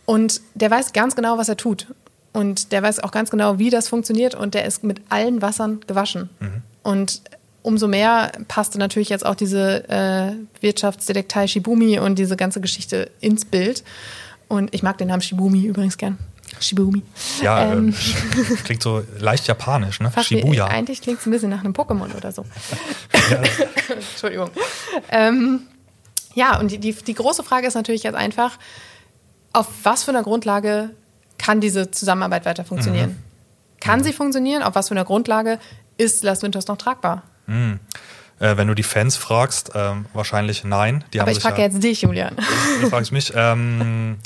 [0.06, 1.88] Und der weiß ganz genau, was er tut.
[2.36, 4.36] Und der weiß auch ganz genau, wie das funktioniert.
[4.36, 6.30] Und der ist mit allen Wassern gewaschen.
[6.84, 7.22] Und
[7.62, 13.46] umso mehr passte natürlich jetzt auch diese äh, Wirtschaftsdetektei Shibumi und diese ganze Geschichte ins
[13.46, 13.84] Bild.
[14.48, 16.18] Und ich mag den Namen Shibumi übrigens gern.
[16.60, 17.02] Shibumi.
[17.42, 17.94] Ja, Ähm,
[18.38, 20.12] ähm, klingt so leicht japanisch, ne?
[20.12, 20.68] Fast wie- Shibuya.
[20.68, 22.46] Eigentlich klingt es ein bisschen nach einem Pokémon oder so.
[23.90, 24.50] Entschuldigung.
[25.10, 25.62] Ähm,
[26.34, 28.58] ja, und die, die, die große Frage ist natürlich jetzt einfach,
[29.54, 30.92] auf was für einer Grundlage
[31.46, 33.12] kann diese Zusammenarbeit weiter funktionieren?
[33.12, 33.80] Mhm.
[33.80, 34.64] Kann sie funktionieren?
[34.64, 35.60] Auf was für einer Grundlage
[35.98, 37.24] ist Lars Winters noch tragbar?
[38.40, 41.04] Äh, wenn du die Fans fragst, ähm, wahrscheinlich nein.
[41.14, 42.36] Die Aber haben ich frage ja, jetzt dich, Julian.
[42.82, 43.32] Du fragst mich.
[43.36, 44.18] Ähm,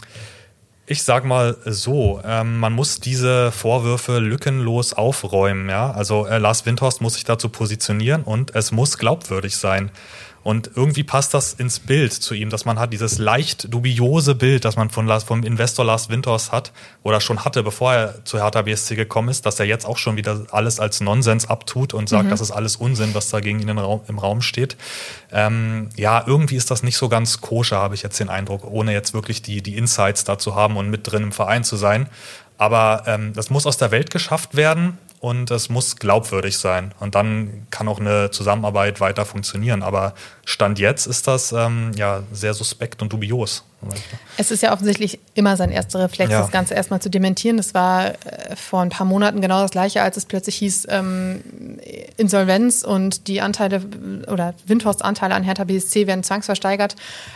[0.86, 5.70] ich sag mal so, ähm, man muss diese Vorwürfe lückenlos aufräumen.
[5.70, 5.92] Ja?
[5.92, 9.92] Also äh, Lars Windhorst muss sich dazu positionieren und es muss glaubwürdig sein.
[10.44, 14.66] Und irgendwie passt das ins Bild zu ihm, dass man hat dieses leicht dubiose Bild,
[14.66, 16.72] das man von Lars, vom Investor Lars Windhorst hat
[17.04, 20.16] oder schon hatte, bevor er zu Hertha BSC gekommen ist, dass er jetzt auch schon
[20.16, 23.68] wieder alles als Nonsens abtut und sagt, das ist alles Unsinn, was da gegen ihn
[23.68, 24.78] im Raum, im Raum steht.
[25.32, 28.94] Ähm, ja, irgendwie ist das nicht so ganz koscher, habe ich jetzt den Eindruck, ohne
[28.94, 32.08] jetzt wirklich die, die Insights dazu haben und mit drin im Verein zu sein.
[32.58, 36.94] Aber ähm, das muss aus der Welt geschafft werden und es muss glaubwürdig sein.
[37.00, 39.84] Und dann kann auch eine Zusammenarbeit weiter funktionieren.
[39.84, 40.14] Aber
[40.46, 43.64] Stand jetzt ist das ähm, ja sehr suspekt und dubios.
[44.38, 46.42] Es ist ja offensichtlich immer sein erster Reflex, Ja.
[46.42, 47.56] das Ganze erstmal zu dementieren.
[47.56, 51.42] Das war äh, vor ein paar Monaten genau das Gleiche, als es plötzlich hieß, ähm,
[52.18, 53.82] Insolvenz und die Anteile
[54.28, 56.96] oder Windhorst Anteile an Hertha BSC werden zwangsversteigert.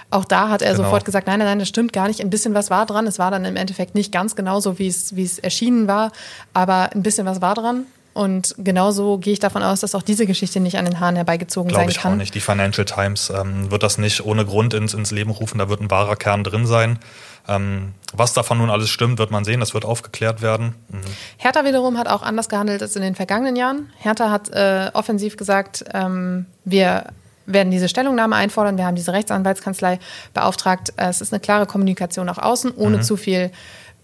[0.09, 0.83] Auch da hat er genau.
[0.83, 2.19] sofort gesagt, nein, nein, nein, das stimmt gar nicht.
[2.19, 3.07] Ein bisschen was war dran.
[3.07, 6.11] Es war dann im Endeffekt nicht ganz genauso, wie es, wie es erschienen war,
[6.53, 7.72] aber ein bisschen was war dran.
[8.13, 11.69] Und genauso gehe ich davon aus, dass auch diese Geschichte nicht an den Haaren herbeigezogen
[11.69, 12.13] Glaube sein ich kann.
[12.13, 12.35] auch nicht.
[12.35, 15.57] Die Financial Times ähm, wird das nicht ohne Grund ins, ins Leben rufen.
[15.57, 16.99] Da wird ein wahrer Kern drin sein.
[17.47, 19.59] Ähm, was davon nun alles stimmt, wird man sehen.
[19.59, 20.75] Das wird aufgeklärt werden.
[20.89, 21.01] Mhm.
[21.37, 23.89] Hertha wiederum hat auch anders gehandelt als in den vergangenen Jahren.
[23.97, 27.05] Hertha hat äh, offensiv gesagt, ähm, wir
[27.45, 28.77] werden diese Stellungnahme einfordern.
[28.77, 29.99] Wir haben diese Rechtsanwaltskanzlei
[30.33, 30.93] beauftragt.
[30.97, 33.01] Es ist eine klare Kommunikation nach außen, ohne mhm.
[33.01, 33.51] zu viel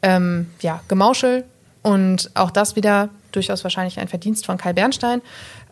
[0.02, 1.46] ähm, ja, Gemauschel.
[1.82, 5.22] Und auch das wieder durchaus wahrscheinlich ein Verdienst von Kai Bernstein.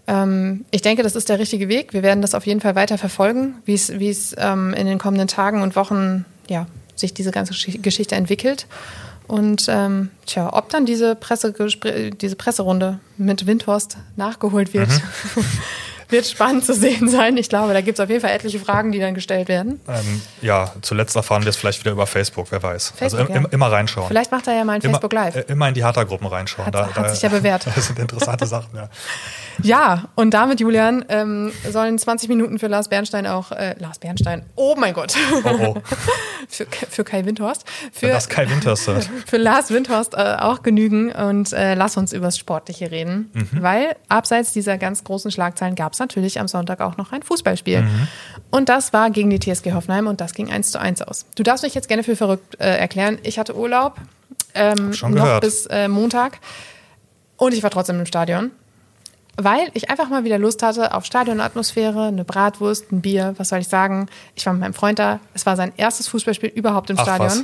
[0.07, 1.93] Ähm, ich denke, das ist der richtige Weg.
[1.93, 5.61] Wir werden das auf jeden Fall weiter verfolgen, wie es ähm, in den kommenden Tagen
[5.61, 8.67] und Wochen ja, sich diese ganze Geschichte entwickelt.
[9.27, 11.17] Und ähm, tja, ob dann diese,
[12.21, 15.43] diese Presserunde mit Windhorst nachgeholt wird, mhm.
[16.09, 17.37] wird spannend zu sehen sein.
[17.37, 19.79] Ich glaube, da gibt es auf jeden Fall etliche Fragen, die dann gestellt werden.
[19.87, 22.93] Ähm, ja, zuletzt erfahren wir es vielleicht wieder über Facebook, wer weiß.
[22.99, 23.49] Also Facebook, also ja.
[23.51, 24.07] immer reinschauen.
[24.07, 25.35] Vielleicht macht er ja mal ein Facebook Live.
[25.35, 26.67] Äh, immer in die Harter-Gruppen reinschauen.
[26.67, 27.65] Hat, da, hat da, sich ja bewährt.
[27.77, 28.89] Das sind interessante Sachen, ja.
[29.61, 34.45] Ja, und damit, Julian, ähm, sollen 20 Minuten für Lars Bernstein auch, äh, Lars Bernstein,
[34.55, 35.75] oh mein Gott, oh, oh.
[36.47, 37.65] für, für Kai Windhorst.
[37.91, 38.89] Für, das Kai Windhorst
[39.25, 43.49] Für Lars Windhorst äh, auch genügen und äh, lass uns über das Sportliche reden, mhm.
[43.61, 47.81] weil abseits dieser ganz großen Schlagzeilen gab es natürlich am Sonntag auch noch ein Fußballspiel.
[47.81, 48.07] Mhm.
[48.51, 51.25] Und das war gegen die TSG Hoffenheim und das ging 1 zu 1 aus.
[51.35, 53.17] Du darfst mich jetzt gerne für verrückt äh, erklären.
[53.23, 53.97] Ich hatte Urlaub
[54.53, 56.39] ähm, noch bis äh, Montag
[57.35, 58.51] und ich war trotzdem im Stadion
[59.37, 63.59] weil ich einfach mal wieder Lust hatte auf Stadionatmosphäre, eine Bratwurst, ein Bier, was soll
[63.59, 64.07] ich sagen.
[64.35, 65.19] Ich war mit meinem Freund da.
[65.35, 67.29] Es war sein erstes Fußballspiel überhaupt im Ach, Stadion.
[67.29, 67.43] Was?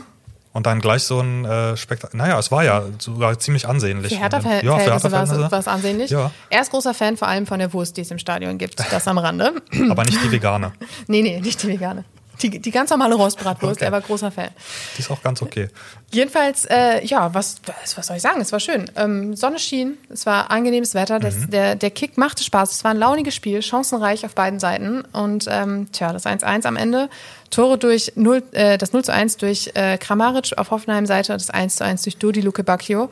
[0.54, 2.16] Und dann gleich so ein äh, Spektakel.
[2.16, 4.14] Naja, es war ja sogar ziemlich ansehnlich.
[4.14, 6.12] Für Hertha-Verhältnisse ja, war es ansehnlich.
[6.12, 6.32] Ja.
[6.52, 8.80] Er ist großer Fan vor allem von der Wurst, die es im Stadion gibt.
[8.94, 9.54] Das am Rande.
[9.90, 10.72] Aber nicht die vegane.
[11.08, 12.06] nee, nee, nicht die vegane.
[12.42, 13.86] Die, die ganz normale Rostbratwurst, okay.
[13.86, 14.50] er war großer Fan.
[14.98, 15.70] Die ist auch ganz okay.
[16.12, 17.62] Jedenfalls, äh, ja, was,
[17.96, 18.42] was soll ich sagen?
[18.42, 18.90] Es war schön.
[18.96, 21.50] Ähm, Sonne schien, es war angenehmes Wetter, das, mhm.
[21.52, 22.72] der, der Kick machte Spaß.
[22.72, 25.04] Es war ein launiges Spiel, chancenreich auf beiden Seiten.
[25.14, 27.10] Und ähm, tja, das 1-1 am Ende.
[27.54, 31.82] Tore durch 0, äh, das 0 1 durch äh, Kramaric auf Hoffenheim-Seite und das 1
[31.82, 33.10] 1 durch Dodi Luke Bacchio.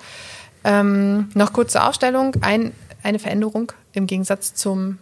[0.64, 2.36] Ähm, noch kurze Aufstellung.
[2.42, 2.74] Ein,
[3.04, 4.98] eine Veränderung im Gegensatz zum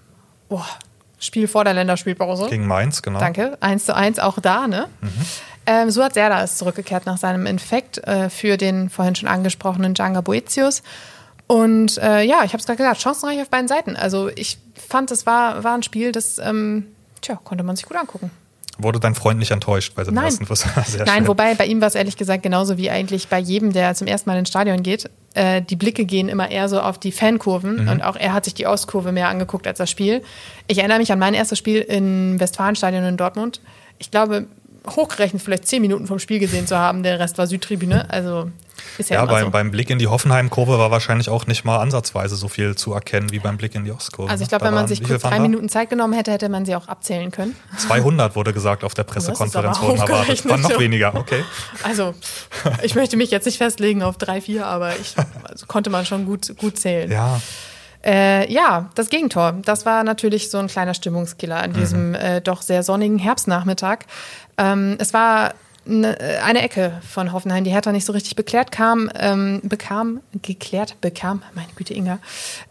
[0.50, 0.62] oh,
[1.20, 2.48] Spiel vor der Länderspielpause.
[2.50, 3.20] Gegen Mainz, genau.
[3.20, 3.58] Danke.
[3.62, 4.88] 1 zu 1 auch da, ne?
[5.02, 5.10] Mhm.
[5.66, 10.22] Ähm, Suat Serda ist zurückgekehrt nach seinem Infekt äh, für den vorhin schon angesprochenen Djanga
[10.22, 10.82] Boetius.
[11.48, 13.96] Und äh, ja, ich habe es gerade gesagt, chancenreich auf beiden Seiten.
[13.96, 16.88] Also ich fand, es war, war ein Spiel, das ähm,
[17.22, 18.32] tja, konnte man sich gut angucken.
[18.82, 20.26] Wurde dein Freund nicht enttäuscht bei seinem Nein.
[20.26, 20.66] ersten Fuß?
[21.06, 21.28] Nein, schön.
[21.28, 24.30] wobei bei ihm war es ehrlich gesagt genauso wie eigentlich bei jedem, der zum ersten
[24.30, 25.10] Mal ins Stadion geht.
[25.34, 27.90] Äh, die Blicke gehen immer eher so auf die Fankurven mhm.
[27.90, 30.24] und auch er hat sich die Ostkurve mehr angeguckt als das Spiel.
[30.68, 33.60] Ich erinnere mich an mein erstes Spiel im Westfalenstadion in Dortmund.
[33.98, 34.48] Ich glaube,
[34.96, 37.04] hochgerechnet vielleicht zehn Minuten vom Spiel gesehen zu haben.
[37.04, 38.10] Der Rest war Südtribüne.
[38.10, 38.50] Also
[38.98, 39.52] ist ja, ja beim, so.
[39.52, 43.32] beim Blick in die Hoffenheim-Kurve war wahrscheinlich auch nicht mal ansatzweise so viel zu erkennen
[43.32, 44.32] wie beim Blick in die Ostkurve.
[44.32, 46.76] Also ich glaube, wenn man sich kurz drei Minuten Zeit genommen hätte, hätte man sie
[46.76, 47.56] auch abzählen können.
[47.78, 50.48] 200 wurde gesagt auf der Pressekonferenz, wurden erwartet.
[50.48, 51.44] Waren noch weniger, okay.
[51.84, 52.14] Also
[52.84, 56.26] ich möchte mich jetzt nicht festlegen auf drei, vier, aber ich also konnte man schon
[56.26, 57.12] gut, gut zählen.
[57.12, 57.42] Ja.
[58.04, 59.58] Äh, ja, das Gegentor.
[59.64, 62.16] Das war natürlich so ein kleiner Stimmungskiller an diesem mhm.
[62.16, 64.00] äh, doch sehr sonnigen Herbstnachmittag.
[64.58, 65.54] Ähm, es war
[65.88, 70.96] eine, eine Ecke von Hoffenheim, die Hertha nicht so richtig beklärt kam, ähm, bekam, geklärt
[71.02, 72.20] bekam, meine Güte, Inga.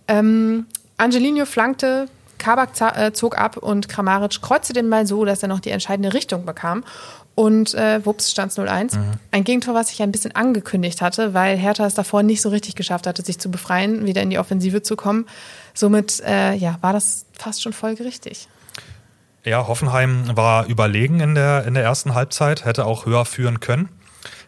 [0.06, 5.48] Ähm, Angelino flankte, Kabak äh, zog ab und Kramaric kreuzte den Ball so, dass er
[5.48, 6.84] noch die entscheidende Richtung bekam.
[7.38, 8.98] Und äh, wups, stand es 0-1.
[8.98, 9.12] Mhm.
[9.30, 12.74] Ein Gegentor, was ich ein bisschen angekündigt hatte, weil Hertha es davor nicht so richtig
[12.74, 15.24] geschafft hatte, sich zu befreien, wieder in die Offensive zu kommen.
[15.72, 18.48] Somit äh, ja, war das fast schon folgerichtig.
[19.44, 23.88] Ja, Hoffenheim war überlegen in der, in der ersten Halbzeit, hätte auch höher führen können.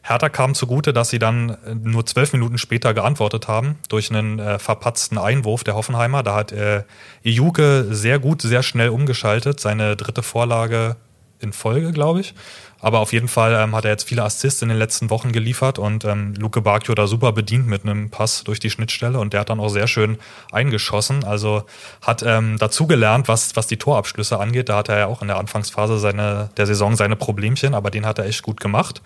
[0.03, 4.41] Hertha kam zugute, dass sie dann äh, nur zwölf Minuten später geantwortet haben durch einen
[4.41, 6.25] äh, verpatzten Einwurf der Hoffenheimer.
[6.25, 6.83] Da hat äh,
[7.23, 10.97] sehr gut, sehr schnell umgeschaltet, seine dritte Vorlage
[11.41, 12.35] in Folge, glaube ich.
[12.81, 15.79] Aber auf jeden Fall ähm, hat er jetzt viele Assists in den letzten Wochen geliefert
[15.79, 19.41] und ähm, Luke Bacchio da super bedient mit einem Pass durch die Schnittstelle und der
[19.41, 20.19] hat dann auch sehr schön
[20.51, 21.25] eingeschossen.
[21.25, 21.65] Also
[22.03, 24.69] hat ähm, dazugelernt, was, was die Torabschlüsse angeht.
[24.69, 28.07] Da hat er ja auch in der Anfangsphase seine, der Saison seine Problemchen, aber den
[28.07, 29.03] hat er echt gut gemacht.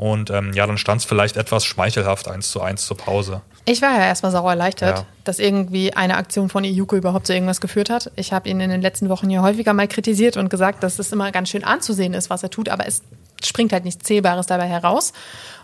[0.00, 3.42] Und ähm, ja, dann stand es vielleicht etwas schmeichelhaft 1 zu 1 zur Pause.
[3.66, 5.06] Ich war ja erstmal sauer erleichtert, ja.
[5.24, 8.10] dass irgendwie eine Aktion von Iyuko überhaupt zu irgendwas geführt hat.
[8.16, 11.12] Ich habe ihn in den letzten Wochen hier häufiger mal kritisiert und gesagt, dass es
[11.12, 13.02] immer ganz schön anzusehen ist, was er tut, aber es
[13.44, 15.12] springt halt nichts Zählbares dabei heraus.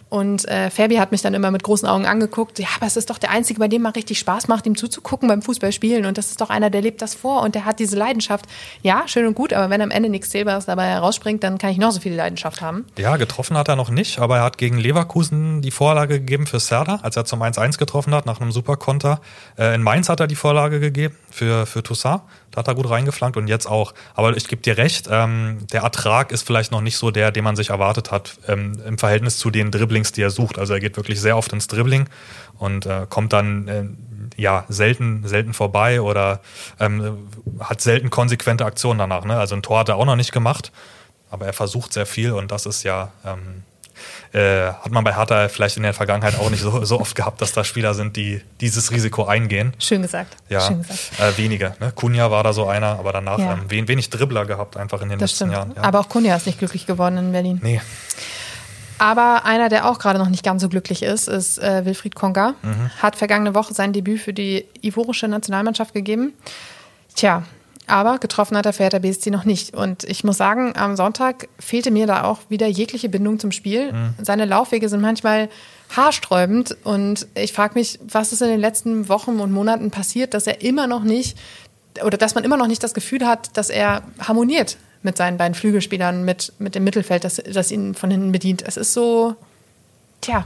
[0.08, 2.60] Und äh, Fabi hat mich dann immer mit großen Augen angeguckt.
[2.60, 5.28] Ja, aber es ist doch der Einzige, bei dem mal richtig Spaß macht, ihm zuzugucken
[5.28, 6.06] beim Fußballspielen.
[6.06, 8.46] Und das ist doch einer, der lebt das vor und der hat diese Leidenschaft.
[8.82, 11.78] Ja, schön und gut, aber wenn am Ende nichts Zählbares dabei herausspringt, dann kann ich
[11.78, 12.84] noch so viel Leidenschaft haben.
[12.98, 16.60] Ja, getroffen hat er noch nicht, aber er hat gegen Leverkusen die Vorlage gegeben für
[16.60, 19.20] Serda, als er zum 1-1 getroffen hat, nach einem Superkonter.
[19.58, 22.22] Äh, in Mainz hat er die Vorlage gegeben für, für Toussaint.
[22.56, 23.92] Da hat er gut reingeflankt und jetzt auch.
[24.14, 27.44] Aber ich gebe dir recht, ähm, der Ertrag ist vielleicht noch nicht so der, den
[27.44, 30.58] man sich erwartet hat ähm, im Verhältnis zu den Dribblings, die er sucht.
[30.58, 32.08] Also er geht wirklich sehr oft ins Dribbling
[32.58, 33.84] und äh, kommt dann äh,
[34.40, 36.40] ja selten, selten vorbei oder
[36.78, 37.28] ähm,
[37.60, 39.24] hat selten konsequente Aktionen danach.
[39.24, 39.38] Ne?
[39.38, 40.72] Also ein Tor hat er auch noch nicht gemacht,
[41.30, 43.62] aber er versucht sehr viel und das ist ja ähm,
[44.32, 47.40] äh, hat man bei Hertha vielleicht in der Vergangenheit auch nicht so, so oft gehabt,
[47.40, 49.72] dass da Spieler sind, die dieses Risiko eingehen.
[49.78, 50.36] Schön gesagt.
[50.50, 51.18] Ja, Schön gesagt.
[51.18, 51.74] Äh, wenige.
[51.80, 51.92] Ne?
[51.92, 53.54] Kunja war da so einer, aber danach ja.
[53.54, 55.52] ähm, wen, wenig Dribbler gehabt einfach in den das letzten stimmt.
[55.52, 55.72] Jahren.
[55.76, 55.82] Ja.
[55.84, 57.60] Aber auch Kunja ist nicht glücklich geworden in Berlin.
[57.62, 57.80] Nee.
[58.98, 62.54] Aber einer, der auch gerade noch nicht ganz so glücklich ist, ist äh, Wilfried Konga.
[62.62, 62.90] Mhm.
[63.00, 66.32] Hat vergangene Woche sein Debüt für die ivorische Nationalmannschaft gegeben.
[67.14, 67.42] Tja,
[67.86, 69.74] aber getroffen hat der Hertha BSC noch nicht.
[69.74, 73.92] Und ich muss sagen, am Sonntag fehlte mir da auch wieder jegliche Bindung zum Spiel.
[73.92, 74.14] Mhm.
[74.22, 75.48] Seine Laufwege sind manchmal
[75.94, 76.76] haarsträubend.
[76.84, 80.62] Und ich frage mich, was ist in den letzten Wochen und Monaten passiert, dass er
[80.62, 81.38] immer noch nicht,
[82.04, 85.54] oder dass man immer noch nicht das Gefühl hat, dass er harmoniert mit seinen beiden
[85.54, 88.62] Flügelspielern, mit, mit dem Mittelfeld, das, das ihn von hinten bedient.
[88.62, 89.36] Es ist so,
[90.20, 90.44] tja,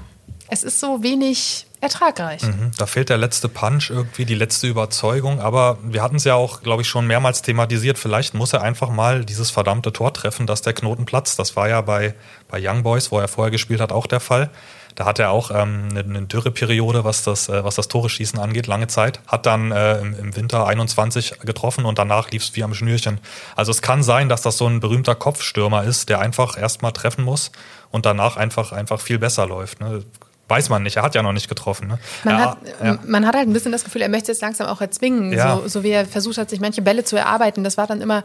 [0.48, 2.42] es ist so wenig ertragreich.
[2.42, 5.40] Mhm, da fehlt der letzte Punch irgendwie, die letzte Überzeugung.
[5.40, 7.98] Aber wir hatten es ja auch, glaube ich, schon mehrmals thematisiert.
[7.98, 11.38] Vielleicht muss er einfach mal dieses verdammte Tor treffen, dass der Knoten platzt.
[11.38, 12.14] Das war ja bei,
[12.48, 14.50] bei Young Boys, wo er vorher gespielt hat, auch der Fall.
[14.94, 18.66] Da hat er auch ähm, eine, eine Dürreperiode, was das, äh, was das Tore-Schießen angeht,
[18.66, 19.20] lange Zeit.
[19.26, 23.18] Hat dann äh, im, im Winter 21 getroffen und danach lief es wie am Schnürchen.
[23.56, 27.24] Also es kann sein, dass das so ein berühmter Kopfstürmer ist, der einfach erstmal treffen
[27.24, 27.50] muss
[27.90, 29.80] und danach einfach, einfach viel besser läuft.
[29.80, 30.04] Ne?
[30.48, 31.88] Weiß man nicht, er hat ja noch nicht getroffen.
[31.88, 31.98] Ne?
[32.24, 32.98] Man, ja, hat, ja.
[33.06, 35.56] man hat halt ein bisschen das Gefühl, er möchte jetzt langsam auch erzwingen, Ja.
[35.56, 37.62] so, so wie er versucht hat, sich manche Bälle zu erarbeiten.
[37.62, 38.24] Das war dann immer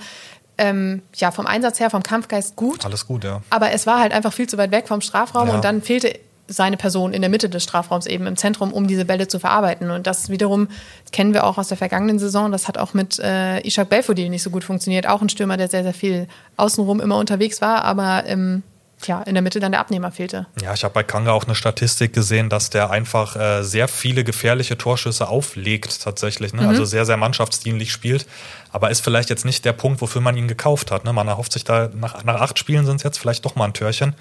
[0.57, 2.85] ähm, ja, vom Einsatz her, vom Kampfgeist gut.
[2.85, 3.41] Alles gut, ja.
[3.49, 6.77] Aber es war halt einfach viel zu weit weg vom Strafraum und dann fehlte seine
[6.77, 9.89] Person in der Mitte des Strafraums eben im Zentrum, um diese Bälle zu verarbeiten.
[9.91, 10.67] Und das wiederum
[11.11, 12.51] kennen wir auch aus der vergangenen Saison.
[12.51, 15.07] Das hat auch mit äh, Ishak Belfodil nicht so gut funktioniert.
[15.07, 16.27] Auch ein Stürmer, der sehr, sehr viel
[16.57, 18.63] außenrum immer unterwegs war, aber ähm,
[19.01, 20.47] tja, in der Mitte dann der Abnehmer fehlte.
[20.61, 24.23] Ja, ich habe bei Kanga auch eine Statistik gesehen, dass der einfach äh, sehr viele
[24.23, 26.53] gefährliche Torschüsse auflegt tatsächlich.
[26.53, 26.67] Ne?
[26.67, 28.25] Also sehr, sehr mannschaftsdienlich spielt.
[28.71, 31.05] Aber ist vielleicht jetzt nicht der Punkt, wofür man ihn gekauft hat.
[31.05, 31.13] Ne?
[31.13, 33.73] Man erhofft sich da, nach, nach acht Spielen sind es jetzt vielleicht doch mal ein
[33.73, 34.13] Türchen.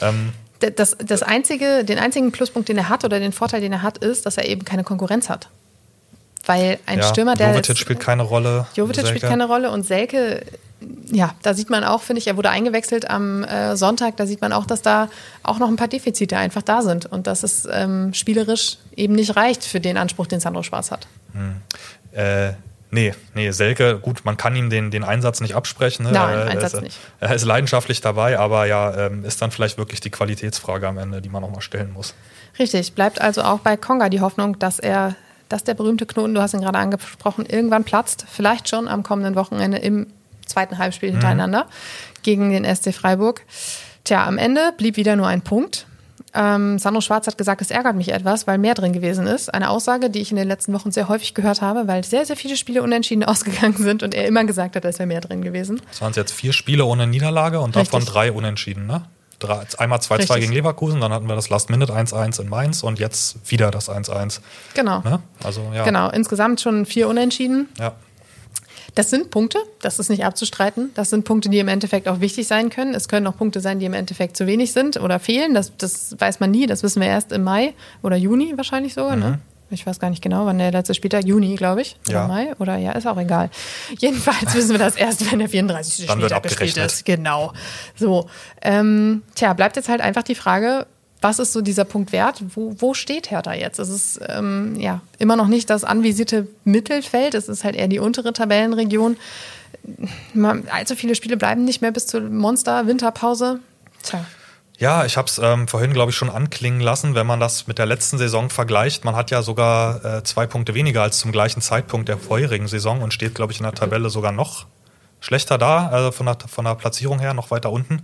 [0.00, 0.32] Ähm,
[0.70, 3.98] Das, das einzige, den einzigen Pluspunkt, den er hat oder den Vorteil, den er hat,
[3.98, 5.48] ist, dass er eben keine Konkurrenz hat.
[6.46, 7.50] Weil ein ja, Stürmer, der.
[7.50, 8.66] Jovetic ist- spielt keine Rolle.
[8.74, 10.42] Jovetic spielt keine Rolle und Selke,
[11.12, 14.40] ja, da sieht man auch, finde ich, er wurde eingewechselt am äh, Sonntag, da sieht
[14.40, 15.08] man auch, dass da
[15.44, 19.36] auch noch ein paar Defizite einfach da sind und dass es ähm, spielerisch eben nicht
[19.36, 21.06] reicht für den Anspruch, den Sandro Spaß hat.
[22.12, 22.54] Äh,
[22.92, 26.04] nee, nee, Selke, gut, man kann ihm den, den Einsatz nicht absprechen.
[26.04, 26.12] Ne?
[26.12, 26.98] Nein, er, Einsatz ist, nicht.
[27.18, 31.20] Er ist leidenschaftlich dabei, aber ja, ähm, ist dann vielleicht wirklich die Qualitätsfrage am Ende,
[31.20, 32.14] die man nochmal stellen muss.
[32.58, 35.16] Richtig, bleibt also auch bei Konga die Hoffnung, dass er,
[35.48, 38.26] dass der berühmte Knoten, du hast ihn gerade angesprochen, irgendwann platzt.
[38.30, 40.06] Vielleicht schon am kommenden Wochenende im
[40.46, 41.66] zweiten Halbspiel hintereinander
[42.22, 43.42] gegen den SC Freiburg.
[44.04, 45.86] Tja, am Ende blieb wieder nur ein Punkt.
[46.34, 49.52] Ähm, Sandro Schwarz hat gesagt, es ärgert mich etwas, weil mehr drin gewesen ist.
[49.52, 52.36] Eine Aussage, die ich in den letzten Wochen sehr häufig gehört habe, weil sehr, sehr
[52.36, 55.80] viele Spiele unentschieden ausgegangen sind und er immer gesagt hat, es wäre mehr drin gewesen.
[55.90, 58.14] Es waren jetzt vier Spiele ohne Niederlage und davon Richtig.
[58.14, 58.86] drei unentschieden.
[58.86, 59.02] Ne?
[59.38, 60.40] Drei, einmal 2-2 Richtig.
[60.40, 63.90] gegen Leverkusen, dann hatten wir das Last Minute 1-1 in Mainz und jetzt wieder das
[63.90, 64.40] 1-1.
[64.74, 65.00] Genau.
[65.00, 65.20] Ne?
[65.42, 65.84] Also ja.
[65.84, 67.68] Genau, insgesamt schon vier Unentschieden.
[67.78, 67.92] ja.
[68.94, 70.90] Das sind Punkte, das ist nicht abzustreiten.
[70.94, 72.94] Das sind Punkte, die im Endeffekt auch wichtig sein können.
[72.94, 75.54] Es können auch Punkte sein, die im Endeffekt zu wenig sind oder fehlen.
[75.54, 76.66] Das, das weiß man nie.
[76.66, 79.16] Das wissen wir erst im Mai oder Juni wahrscheinlich sogar.
[79.16, 79.38] Ne?
[79.70, 81.96] Ich weiß gar nicht genau, wann der letzte Spieltag, Juni, glaube ich.
[82.08, 82.28] Oder Ja.
[82.28, 82.52] Mai.
[82.58, 83.48] Oder ja, ist auch egal.
[83.98, 86.06] Jedenfalls wissen wir das erst, wenn der 34.
[86.06, 87.06] Dann wird Spieltag gespielt ist.
[87.06, 87.54] Genau.
[87.96, 88.28] So.
[88.60, 90.86] Ähm, tja, bleibt jetzt halt einfach die Frage,
[91.22, 92.42] was ist so dieser Punkt wert?
[92.54, 93.78] Wo, wo steht Hertha jetzt?
[93.78, 97.34] Es ist ähm, ja immer noch nicht das anvisierte Mittelfeld.
[97.34, 99.16] Es ist halt eher die untere Tabellenregion.
[100.34, 103.60] Man- Allzu viele Spiele bleiben nicht mehr bis zur Monster-Winterpause.
[104.02, 104.24] Tja.
[104.78, 107.78] Ja, ich habe es ähm, vorhin, glaube ich, schon anklingen lassen, wenn man das mit
[107.78, 109.04] der letzten Saison vergleicht.
[109.04, 113.00] Man hat ja sogar äh, zwei Punkte weniger als zum gleichen Zeitpunkt der vorherigen Saison
[113.00, 114.66] und steht, glaube ich, in der Tabelle sogar noch
[115.20, 118.02] schlechter da, also von der, von der Platzierung her noch weiter unten.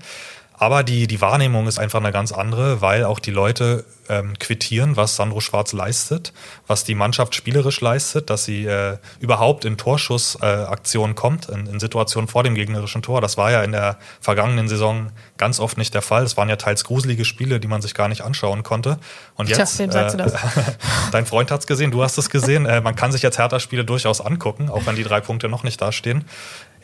[0.59, 4.97] Aber die, die Wahrnehmung ist einfach eine ganz andere, weil auch die Leute ähm, quittieren,
[4.97, 6.33] was Sandro Schwarz leistet,
[6.67, 11.79] was die Mannschaft spielerisch leistet, dass sie äh, überhaupt in Torschussaktionen äh, kommt, in, in
[11.79, 13.21] Situationen vor dem gegnerischen Tor.
[13.21, 16.25] Das war ja in der vergangenen Saison ganz oft nicht der Fall.
[16.25, 18.99] Es waren ja teils gruselige Spiele, die man sich gar nicht anschauen konnte.
[19.37, 20.09] Und jetzt, Tja?
[20.09, 20.33] Äh,
[21.13, 22.67] dein Freund hat's gesehen, du hast es gesehen.
[22.67, 25.81] äh, man kann sich jetzt Hertha-Spiele durchaus angucken, auch wenn die drei Punkte noch nicht
[25.81, 26.25] dastehen.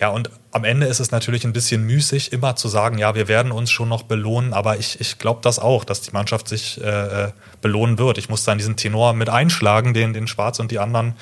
[0.00, 3.28] Ja, und am Ende ist es natürlich ein bisschen müßig, immer zu sagen, ja, wir
[3.28, 6.80] werden uns schon noch belohnen, aber ich, ich glaube das auch, dass die Mannschaft sich
[6.82, 8.18] äh, äh belohnen wird.
[8.18, 11.14] Ich muss dann diesen Tenor mit einschlagen, den, den Schwarz und die anderen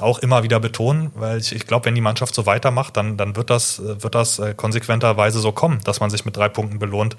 [0.00, 3.34] auch immer wieder betonen, weil ich, ich glaube, wenn die Mannschaft so weitermacht, dann, dann
[3.34, 7.16] wird das, wird das äh, konsequenterweise so kommen, dass man sich mit drei Punkten belohnt.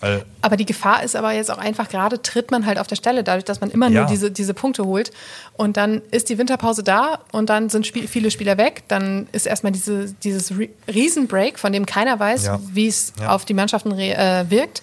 [0.00, 2.96] Weil aber die Gefahr ist aber jetzt auch einfach, gerade tritt man halt auf der
[2.96, 4.00] Stelle, dadurch, dass man immer ja.
[4.00, 5.10] nur diese, diese Punkte holt.
[5.54, 8.82] Und dann ist die Winterpause da und dann sind Spiel, viele Spieler weg.
[8.88, 10.52] Dann ist erstmal diese, dieses
[10.86, 12.60] Riesenbreak, von dem keiner weiß, ja.
[12.72, 13.30] wie es ja.
[13.30, 14.82] auf die Mannschaften äh, wirkt.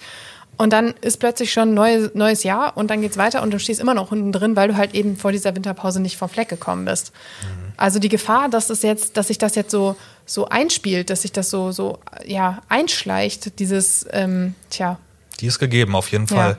[0.55, 3.59] Und dann ist plötzlich schon ein neues, neues Jahr und dann geht's weiter und du
[3.59, 6.47] stehst immer noch unten drin, weil du halt eben vor dieser Winterpause nicht vom Fleck
[6.47, 7.11] gekommen bist.
[7.41, 7.73] Mhm.
[7.75, 11.31] Also die Gefahr, dass es jetzt, dass sich das jetzt so, so einspielt, dass sich
[11.31, 14.99] das so, so ja, einschleicht, dieses, ähm, tja.
[15.39, 16.51] Die ist gegeben, auf jeden Fall.
[16.51, 16.57] Ja.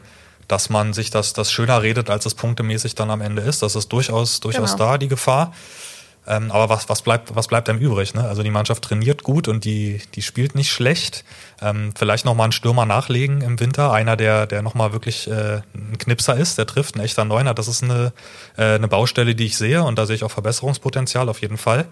[0.48, 3.62] Dass man sich das, das schöner redet, als es punktemäßig dann am Ende ist.
[3.62, 4.90] Das ist durchaus, durchaus genau.
[4.90, 5.54] da, die Gefahr.
[6.26, 8.14] Ähm, aber was, was, bleibt, was bleibt einem übrig?
[8.14, 8.26] Ne?
[8.26, 11.24] Also die Mannschaft trainiert gut und die, die spielt nicht schlecht.
[11.60, 13.92] Ähm, vielleicht nochmal einen Stürmer nachlegen im Winter.
[13.92, 17.52] Einer, der, der nochmal wirklich äh, ein Knipser ist, der trifft, ein echter Neuner.
[17.52, 18.12] Das ist eine,
[18.56, 21.86] äh, eine Baustelle, die ich sehe und da sehe ich auch Verbesserungspotenzial auf jeden Fall.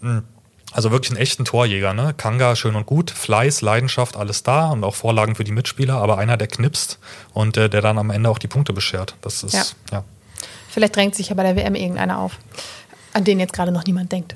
[0.00, 0.24] Hm.
[0.72, 2.14] Also wirklich einen echten Torjäger, ne?
[2.16, 6.18] Kanga schön und gut, Fleiß, Leidenschaft, alles da und auch Vorlagen für die Mitspieler, aber
[6.18, 7.00] einer, der knipst
[7.32, 9.16] und äh, der dann am Ende auch die Punkte beschert.
[9.20, 9.64] Das ist, ja.
[9.90, 10.04] ja.
[10.68, 12.38] Vielleicht drängt sich ja bei der WM irgendeiner auf
[13.12, 14.34] an den jetzt gerade noch niemand denkt.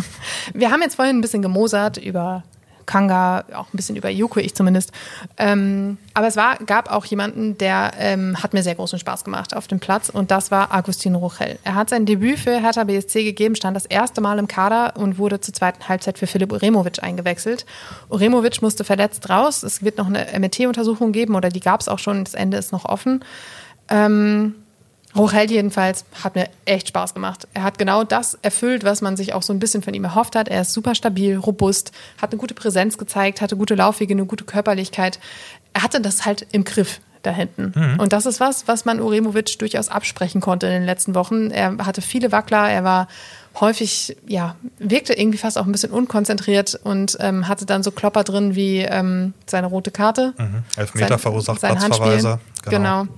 [0.54, 2.44] Wir haben jetzt vorhin ein bisschen gemosert über
[2.86, 4.92] Kanga, auch ein bisschen über Yuko, ich zumindest.
[5.36, 9.54] Ähm, aber es war, gab auch jemanden, der ähm, hat mir sehr großen Spaß gemacht
[9.54, 11.58] auf dem Platz und das war Agustin Rochel.
[11.64, 15.18] Er hat sein Debüt für Hertha BSC gegeben, stand das erste Mal im Kader und
[15.18, 17.66] wurde zur zweiten Halbzeit für Philipp Uremovic eingewechselt.
[18.08, 19.62] Uremovic musste verletzt raus.
[19.62, 22.24] Es wird noch eine MRT-Untersuchung geben oder die gab es auch schon.
[22.24, 23.24] Das Ende ist noch offen.
[23.88, 24.54] Ähm,
[25.16, 27.48] Rochel jedenfalls hat mir echt Spaß gemacht.
[27.54, 30.36] Er hat genau das erfüllt, was man sich auch so ein bisschen von ihm erhofft
[30.36, 30.48] hat.
[30.48, 34.44] Er ist super stabil, robust, hat eine gute Präsenz gezeigt, hatte gute Laufwege, eine gute
[34.44, 35.18] Körperlichkeit.
[35.72, 37.72] Er hatte das halt im Griff da hinten.
[37.74, 38.00] Mhm.
[38.00, 41.50] Und das ist was, was man Uremovic durchaus absprechen konnte in den letzten Wochen.
[41.50, 43.08] Er hatte viele Wackler, er war
[43.60, 48.22] häufig, ja, wirkte irgendwie fast auch ein bisschen unkonzentriert und ähm, hatte dann so Klopper
[48.22, 50.34] drin wie ähm, seine rote Karte.
[50.38, 50.62] Mhm.
[50.76, 52.40] Elfmeter verursacht, Platzverweiser.
[52.64, 53.02] Genau.
[53.02, 53.08] genau.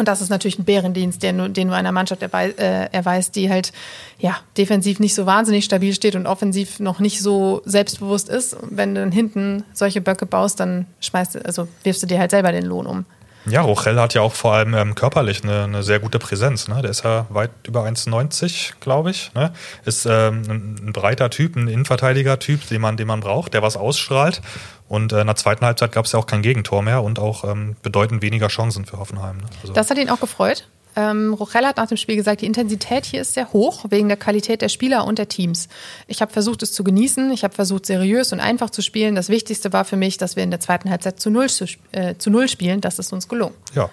[0.00, 3.50] Und das ist natürlich ein Bärendienst, den, den du einer Mannschaft erweist, äh, erweist, die
[3.50, 3.70] halt
[4.18, 8.56] ja, defensiv nicht so wahnsinnig stabil steht und offensiv noch nicht so selbstbewusst ist.
[8.62, 12.50] Wenn du dann hinten solche Böcke baust, dann schmeißt also wirfst du dir halt selber
[12.50, 13.04] den Lohn um.
[13.44, 16.68] Ja, Rochel hat ja auch vor allem ähm, körperlich eine, eine, sehr gute Präsenz.
[16.68, 16.80] Ne?
[16.80, 19.32] Der ist ja weit über 1,90, glaube ich.
[19.34, 19.52] Ne?
[19.84, 23.76] Ist ähm, ein, ein, breiter Typ, ein Innenverteidiger-Typ, den man, den man braucht, der was
[23.76, 24.40] ausstrahlt.
[24.90, 27.44] Und äh, in der zweiten Halbzeit gab es ja auch kein Gegentor mehr und auch
[27.44, 29.36] ähm, bedeutend weniger Chancen für Hoffenheim.
[29.36, 29.44] Ne?
[29.62, 30.66] Also das hat ihn auch gefreut.
[30.96, 34.16] Ähm, Rochelle hat nach dem Spiel gesagt, die Intensität hier ist sehr hoch wegen der
[34.16, 35.68] Qualität der Spieler und der Teams.
[36.08, 37.30] Ich habe versucht, es zu genießen.
[37.30, 39.14] Ich habe versucht, seriös und einfach zu spielen.
[39.14, 42.16] Das Wichtigste war für mich, dass wir in der zweiten Halbzeit zu null, zu, äh,
[42.18, 42.80] zu null spielen.
[42.80, 43.54] Das ist uns gelungen.
[43.76, 43.90] Ja.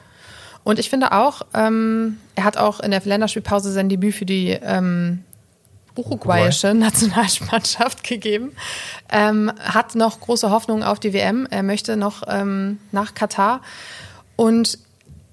[0.63, 4.49] Und ich finde auch, ähm, er hat auch in der Länderspielpause sein Debüt für die
[4.49, 5.23] ähm,
[5.97, 8.55] uruguayische Nationalmannschaft gegeben.
[9.11, 11.47] Ähm, hat noch große Hoffnung auf die WM.
[11.49, 13.61] Er möchte noch ähm, nach Katar.
[14.35, 14.79] Und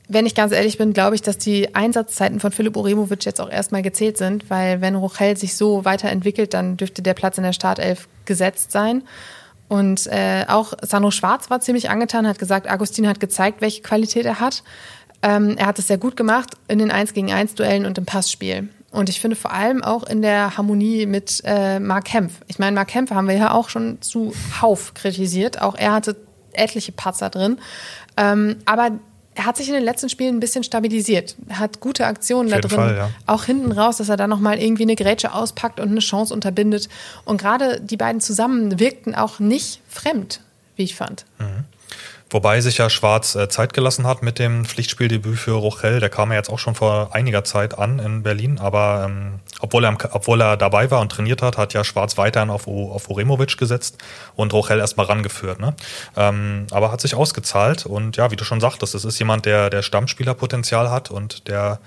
[0.08, 3.50] wenn ich ganz ehrlich bin, glaube ich, dass die Einsatzzeiten von Philipp Uremovic jetzt auch
[3.50, 7.52] erstmal gezählt sind, weil wenn Rochel sich so weiterentwickelt, dann dürfte der Platz in der
[7.52, 9.02] Startelf gesetzt sein.
[9.68, 14.26] Und äh, auch Sandro Schwarz war ziemlich angetan, hat gesagt, Agustin hat gezeigt, welche Qualität
[14.26, 14.62] er hat.
[15.22, 18.04] Ähm, er hat es sehr gut gemacht in den 1 gegen 1 Duellen und im
[18.04, 18.68] Passspiel.
[18.94, 22.34] Und ich finde vor allem auch in der Harmonie mit äh, Mark Kempf.
[22.46, 25.60] Ich meine, Mark Kempf haben wir ja auch schon zu Hauf kritisiert.
[25.60, 26.16] Auch er hatte
[26.52, 27.58] etliche Patzer drin.
[28.16, 28.92] Ähm, aber
[29.34, 31.34] er hat sich in den letzten Spielen ein bisschen stabilisiert.
[31.48, 32.70] Er hat gute Aktionen da drin.
[32.70, 33.10] Fall, ja.
[33.26, 36.88] Auch hinten raus, dass er da nochmal irgendwie eine Grätsche auspackt und eine Chance unterbindet.
[37.24, 40.40] Und gerade die beiden zusammen wirkten auch nicht fremd,
[40.76, 41.24] wie ich fand.
[41.40, 41.64] Mhm.
[42.34, 46.00] Wobei sich ja Schwarz äh, Zeit gelassen hat mit dem Pflichtspieldebüt für Rochel.
[46.00, 48.58] Der kam ja jetzt auch schon vor einiger Zeit an in Berlin.
[48.58, 52.50] Aber ähm, obwohl, er, obwohl er dabei war und trainiert hat, hat ja Schwarz weiterhin
[52.50, 53.98] auf, auf Uremovic gesetzt
[54.34, 55.60] und Rochel erstmal rangeführt.
[55.60, 55.76] Ne?
[56.16, 57.86] Ähm, aber hat sich ausgezahlt.
[57.86, 61.78] Und ja, wie du schon sagtest, es ist jemand, der, der Stammspielerpotenzial hat und der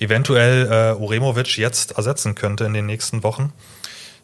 [0.00, 3.52] eventuell äh, Uremovic jetzt ersetzen könnte in den nächsten Wochen.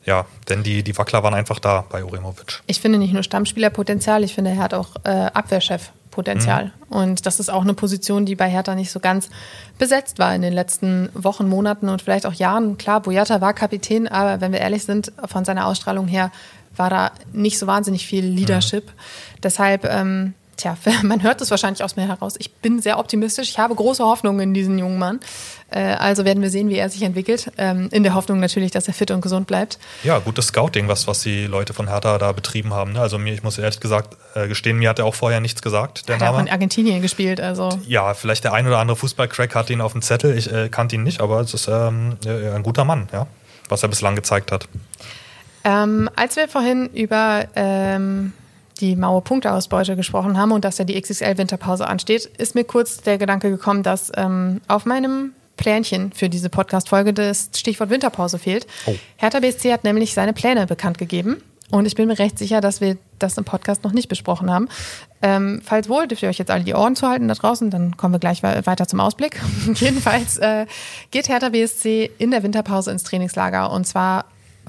[0.04, 2.62] Ja, denn die, die Wackler waren einfach da bei Uremovic.
[2.66, 6.66] Ich finde nicht nur Stammspielerpotenzial, ich finde, er hat auch äh, Abwehrchefpotenzial.
[6.66, 6.96] Mhm.
[6.96, 9.28] Und das ist auch eine Position, die bei Hertha nicht so ganz
[9.76, 12.78] besetzt war in den letzten Wochen, Monaten und vielleicht auch Jahren.
[12.78, 16.30] Klar, Boyata war Kapitän, aber wenn wir ehrlich sind, von seiner Ausstrahlung her
[16.76, 18.86] war da nicht so wahnsinnig viel Leadership.
[18.86, 19.40] Mhm.
[19.42, 22.34] Deshalb ähm, Tja, man hört es wahrscheinlich aus mir heraus.
[22.38, 23.48] Ich bin sehr optimistisch.
[23.48, 25.20] Ich habe große Hoffnungen in diesen jungen Mann.
[25.70, 27.52] Äh, also werden wir sehen, wie er sich entwickelt.
[27.56, 29.78] Ähm, in der Hoffnung natürlich, dass er fit und gesund bleibt.
[30.02, 32.92] Ja, gutes Scouting, was, was die Leute von Hertha da betrieben haben.
[32.92, 33.00] Ne?
[33.00, 36.08] Also mir, ich muss ehrlich gesagt äh, gestehen, mir hat er auch vorher nichts gesagt.
[36.08, 37.40] Der hat auch in Argentinien gespielt.
[37.40, 37.70] Also.
[37.86, 40.36] Ja, vielleicht der ein oder andere Fußballcrack hat ihn auf dem Zettel.
[40.36, 43.28] Ich äh, kannte ihn nicht, aber es ist ähm, ein guter Mann, ja,
[43.68, 44.68] was er bislang gezeigt hat.
[45.62, 48.32] Ähm, als wir vorhin über ähm,
[48.80, 53.50] die Mauer-Punkteausbeute gesprochen haben und dass ja die XXL-Winterpause ansteht, ist mir kurz der Gedanke
[53.50, 58.66] gekommen, dass ähm, auf meinem Plänchen für diese Podcast-Folge das Stichwort Winterpause fehlt.
[58.86, 58.94] Oh.
[59.16, 61.42] Hertha BSC hat nämlich seine Pläne bekannt gegeben.
[61.70, 64.68] Und ich bin mir recht sicher, dass wir das im Podcast noch nicht besprochen haben.
[65.20, 68.14] Ähm, falls wohl, dürft ihr euch jetzt alle die Ohren zuhalten da draußen, dann kommen
[68.14, 69.38] wir gleich weiter zum Ausblick.
[69.74, 70.64] Jedenfalls äh,
[71.10, 74.24] geht Hertha BSC in der Winterpause ins Trainingslager und zwar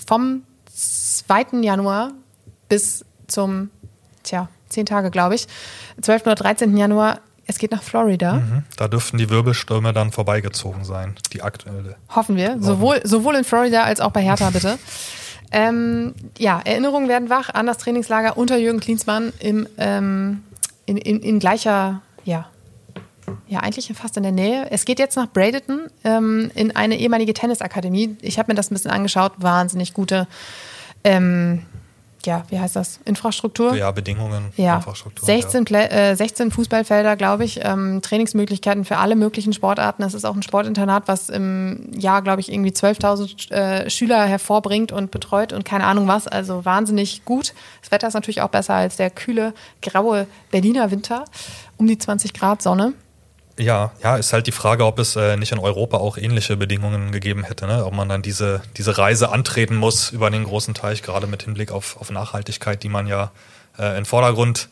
[0.05, 0.43] vom
[0.75, 1.61] 2.
[1.61, 2.11] Januar
[2.67, 3.69] bis zum
[4.29, 5.47] tja, zehn Tage, glaube ich,
[6.01, 6.23] 12.
[6.23, 6.77] oder 13.
[6.77, 7.19] Januar.
[7.45, 8.33] Es geht nach Florida.
[8.33, 8.63] Mhm.
[8.77, 11.95] Da dürften die Wirbelstürme dann vorbeigezogen sein, die aktuelle.
[12.13, 12.57] Hoffen wir.
[12.59, 14.77] Sowohl, sowohl in Florida als auch bei Hertha, bitte.
[15.51, 20.43] ähm, ja, Erinnerungen werden wach an das Trainingslager unter Jürgen Klinsmann im, ähm,
[20.85, 22.45] in, in, in gleicher, ja,
[23.47, 24.67] ja, eigentlich fast in der Nähe.
[24.69, 28.15] Es geht jetzt nach Bradenton ähm, in eine ehemalige Tennisakademie.
[28.21, 29.33] Ich habe mir das ein bisschen angeschaut.
[29.37, 30.27] Wahnsinnig gute
[31.03, 31.63] ähm,
[32.25, 32.99] ja, wie heißt das?
[33.05, 33.75] Infrastruktur?
[33.75, 34.77] Ja, Bedingungen, ja.
[34.77, 35.25] Infrastruktur.
[35.25, 35.79] 16, ja.
[35.79, 40.03] Äh, 16 Fußballfelder, glaube ich, ähm, Trainingsmöglichkeiten für alle möglichen Sportarten.
[40.03, 44.91] Es ist auch ein Sportinternat, was im Jahr, glaube ich, irgendwie 12.000 äh, Schüler hervorbringt
[44.91, 46.27] und betreut und keine Ahnung was.
[46.27, 47.53] Also wahnsinnig gut.
[47.81, 51.25] Das Wetter ist natürlich auch besser als der kühle, graue Berliner Winter.
[51.77, 52.93] Um die 20 Grad Sonne.
[53.59, 57.11] Ja, ja, ist halt die Frage, ob es äh, nicht in Europa auch ähnliche Bedingungen
[57.11, 57.85] gegeben hätte, ne?
[57.85, 61.71] ob man dann diese, diese Reise antreten muss über den großen Teich, gerade mit Hinblick
[61.71, 63.31] auf, auf Nachhaltigkeit, die man ja
[63.77, 64.69] äh, in Vordergrund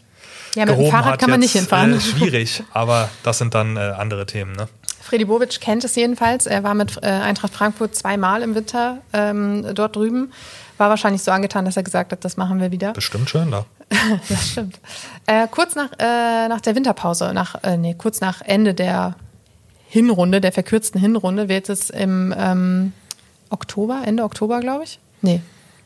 [0.55, 1.97] ja, mit dem Fahrrad hat kann man nicht hinfahren.
[1.97, 4.53] Äh, schwierig, aber das sind dann äh, andere Themen.
[4.53, 4.69] Ne?
[5.01, 6.45] Freddy Bobic kennt es jedenfalls.
[6.45, 10.31] Er war mit äh, Eintracht Frankfurt zweimal im Winter ähm, dort drüben.
[10.77, 12.93] War wahrscheinlich so angetan, dass er gesagt hat, das machen wir wieder.
[12.93, 13.65] Bestimmt schön da.
[14.29, 14.79] das stimmt.
[15.25, 19.15] Äh, kurz nach, äh, nach der Winterpause, nach, äh, nee, kurz nach Ende der
[19.87, 22.93] Hinrunde, der verkürzten Hinrunde, wird es im ähm,
[23.49, 24.99] Oktober, Ende Oktober, glaube ich.
[25.21, 25.41] Nee,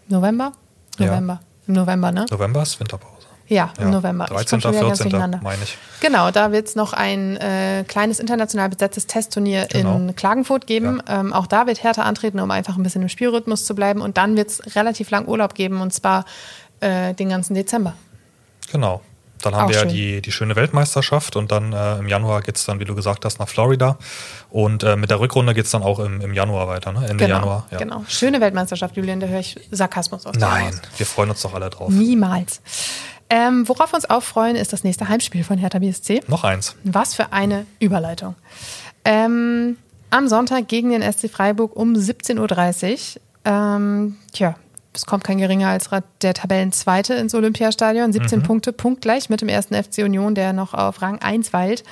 [0.07, 0.53] November?
[0.97, 1.41] November.
[1.41, 1.67] Ja.
[1.67, 2.25] Im November, ne?
[2.29, 3.21] November ist Winterpause.
[3.51, 4.25] Ja, im ja, November.
[4.27, 4.61] 13.
[4.61, 5.11] 14.
[5.43, 5.77] meine ich.
[5.99, 9.97] Genau, da wird es noch ein äh, kleines international besetztes Testturnier genau.
[9.97, 11.01] in Klagenfurt geben.
[11.05, 11.19] Ja.
[11.19, 13.99] Ähm, auch da wird Hertha antreten, um einfach ein bisschen im Spielrhythmus zu bleiben.
[13.99, 16.23] Und dann wird es relativ lang Urlaub geben, und zwar
[16.81, 17.95] äh, den ganzen Dezember.
[18.71, 19.01] Genau.
[19.41, 22.57] Dann haben Auch wir ja die, die schöne Weltmeisterschaft und dann äh, im Januar geht
[22.57, 23.97] es dann, wie du gesagt hast, nach Florida.
[24.49, 27.07] Und äh, mit der Rückrunde geht es dann auch im, im Januar weiter, ne?
[27.07, 27.67] Ende genau, Januar.
[27.71, 27.77] Ja.
[27.79, 28.03] Genau.
[28.07, 30.35] Schöne Weltmeisterschaft, Julian, da höre ich Sarkasmus aus.
[30.35, 31.89] Nein, wir freuen uns doch alle drauf.
[31.89, 32.61] Niemals.
[33.29, 36.21] Ähm, worauf wir uns auch freuen, ist das nächste Heimspiel von Hertha BSC.
[36.27, 36.75] Noch eins.
[36.83, 38.35] Was für eine Überleitung.
[39.05, 39.77] Ähm,
[40.09, 43.21] am Sonntag gegen den SC Freiburg um 17.30 Uhr.
[43.45, 44.55] Ähm, tja,
[44.93, 45.89] es kommt kein geringer als
[46.21, 48.11] der Tabellenzweite ins Olympiastadion.
[48.11, 48.43] 17 mhm.
[48.43, 51.83] Punkte, punktgleich mit dem ersten FC Union, der noch auf Rang 1 weilt.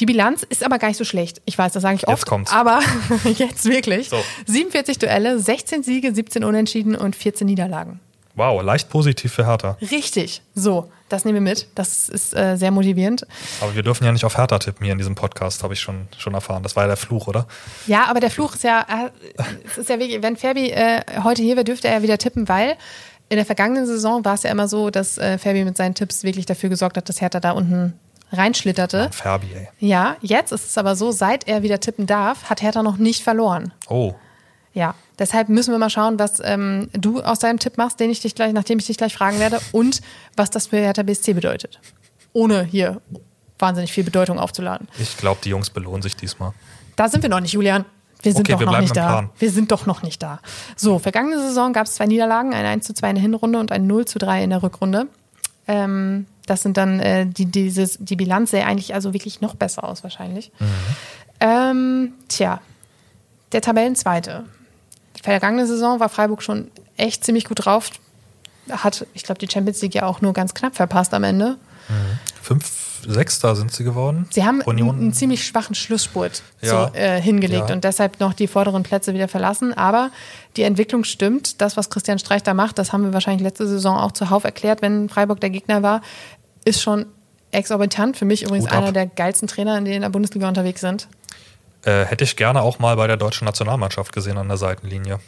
[0.00, 1.42] Die Bilanz ist aber gar nicht so schlecht.
[1.44, 2.18] Ich weiß, das sage ich oft.
[2.18, 2.52] Jetzt kommt's.
[2.52, 2.80] Aber
[3.36, 4.08] jetzt wirklich.
[4.08, 4.16] So.
[4.46, 8.00] 47 Duelle, 16 Siege, 17 Unentschieden und 14 Niederlagen.
[8.40, 9.76] Wow, leicht positiv für Hertha.
[9.90, 10.40] Richtig.
[10.54, 11.68] So, das nehmen wir mit.
[11.74, 13.26] Das ist äh, sehr motivierend.
[13.60, 16.08] Aber wir dürfen ja nicht auf Hertha tippen hier in diesem Podcast, habe ich schon,
[16.16, 16.62] schon erfahren.
[16.62, 17.46] Das war ja der Fluch, oder?
[17.86, 21.42] Ja, aber der Fluch ist ja, äh, es ist ja wirklich, wenn Ferbi äh, heute
[21.42, 22.78] hier wäre, dürfte er ja wieder tippen, weil
[23.28, 26.22] in der vergangenen Saison war es ja immer so, dass äh, Ferbi mit seinen Tipps
[26.22, 27.92] wirklich dafür gesorgt hat, dass Hertha da unten
[28.32, 29.00] reinschlitterte.
[29.00, 29.68] Mann, Ferbi, ey.
[29.80, 33.22] Ja, jetzt ist es aber so, seit er wieder tippen darf, hat Hertha noch nicht
[33.22, 33.74] verloren.
[33.90, 34.14] Oh.
[34.72, 38.20] Ja, deshalb müssen wir mal schauen, was ähm, du aus deinem Tipp machst, den ich
[38.20, 40.00] dich gleich, nachdem ich dich gleich fragen werde, und
[40.36, 41.78] was das für Hertha BSC bedeutet.
[42.32, 43.00] Ohne hier
[43.58, 44.88] wahnsinnig viel Bedeutung aufzuladen.
[44.98, 46.52] Ich glaube, die Jungs belohnen sich diesmal.
[46.96, 47.84] Da sind wir noch nicht, Julian.
[48.22, 49.06] Wir sind okay, doch wir noch nicht da.
[49.06, 49.30] Plan.
[49.38, 50.40] Wir sind doch noch nicht da.
[50.76, 53.72] So, vergangene Saison gab es zwei Niederlagen, ein 1 zu 2 in der Hinrunde und
[53.72, 55.06] ein 0 zu 3 in der Rückrunde.
[55.66, 59.84] Ähm, das sind dann, äh, die, dieses, die Bilanz sähe eigentlich also wirklich noch besser
[59.84, 60.50] aus, wahrscheinlich.
[60.58, 60.66] Mhm.
[61.40, 62.60] Ähm, tja,
[63.52, 64.44] der Tabellenzweite
[65.22, 67.90] vergangene Saison war Freiburg schon echt ziemlich gut drauf.
[68.70, 71.56] Hat, ich glaube, die Champions League ja auch nur ganz knapp verpasst am Ende.
[71.88, 71.94] Mhm.
[72.42, 72.72] fünf,
[73.08, 74.26] Sechster sind sie geworden.
[74.30, 74.94] Sie haben Union.
[74.96, 76.88] einen ziemlich schwachen Schlussspurt Ja.
[76.88, 77.74] so, äh, hingelegt Ja.
[77.74, 79.72] und deshalb noch die vorderen Plätze wieder verlassen.
[79.72, 80.10] Aber
[80.56, 81.60] die Entwicklung stimmt.
[81.62, 84.82] Das, was Christian Streich da macht, das haben wir wahrscheinlich letzte Saison auch zuhauf erklärt,
[84.82, 86.02] wenn Freiburg der Gegner war,
[86.64, 87.06] ist schon
[87.52, 88.16] exorbitant.
[88.18, 91.08] Für mich übrigens einer der geilsten Trainer, die in der Bundesliga unterwegs sind.
[91.84, 95.18] Äh, hätte ich gerne auch mal bei der deutschen Nationalmannschaft gesehen an der Seitenlinie.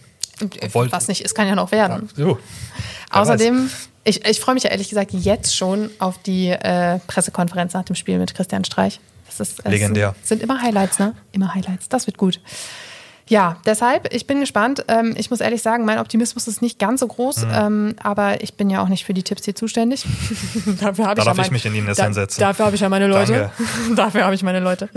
[0.40, 2.08] Äh, Obwohl- was nicht ist, kann ja noch werden.
[2.16, 2.38] So.
[3.10, 3.70] Wer Außerdem,
[4.04, 7.96] ich, ich freue mich ja ehrlich gesagt jetzt schon auf die äh, Pressekonferenz nach dem
[7.96, 9.00] Spiel mit Christian Streich.
[9.26, 10.14] Das ist Legendär.
[10.22, 11.14] Sind, sind immer Highlights, ne?
[11.32, 11.88] Immer Highlights.
[11.88, 12.40] Das wird gut.
[13.28, 14.84] Ja, deshalb, ich bin gespannt.
[14.88, 17.50] Ähm, ich muss ehrlich sagen, mein Optimismus ist nicht ganz so groß, Mhm.
[17.54, 20.04] ähm, aber ich bin ja auch nicht für die Tipps hier zuständig.
[20.80, 22.40] dafür habe Da ich, ja ich mich in die Nissan setzen.
[22.40, 23.50] Dafür habe ich ja meine Leute.
[23.96, 24.88] dafür habe ich meine Leute.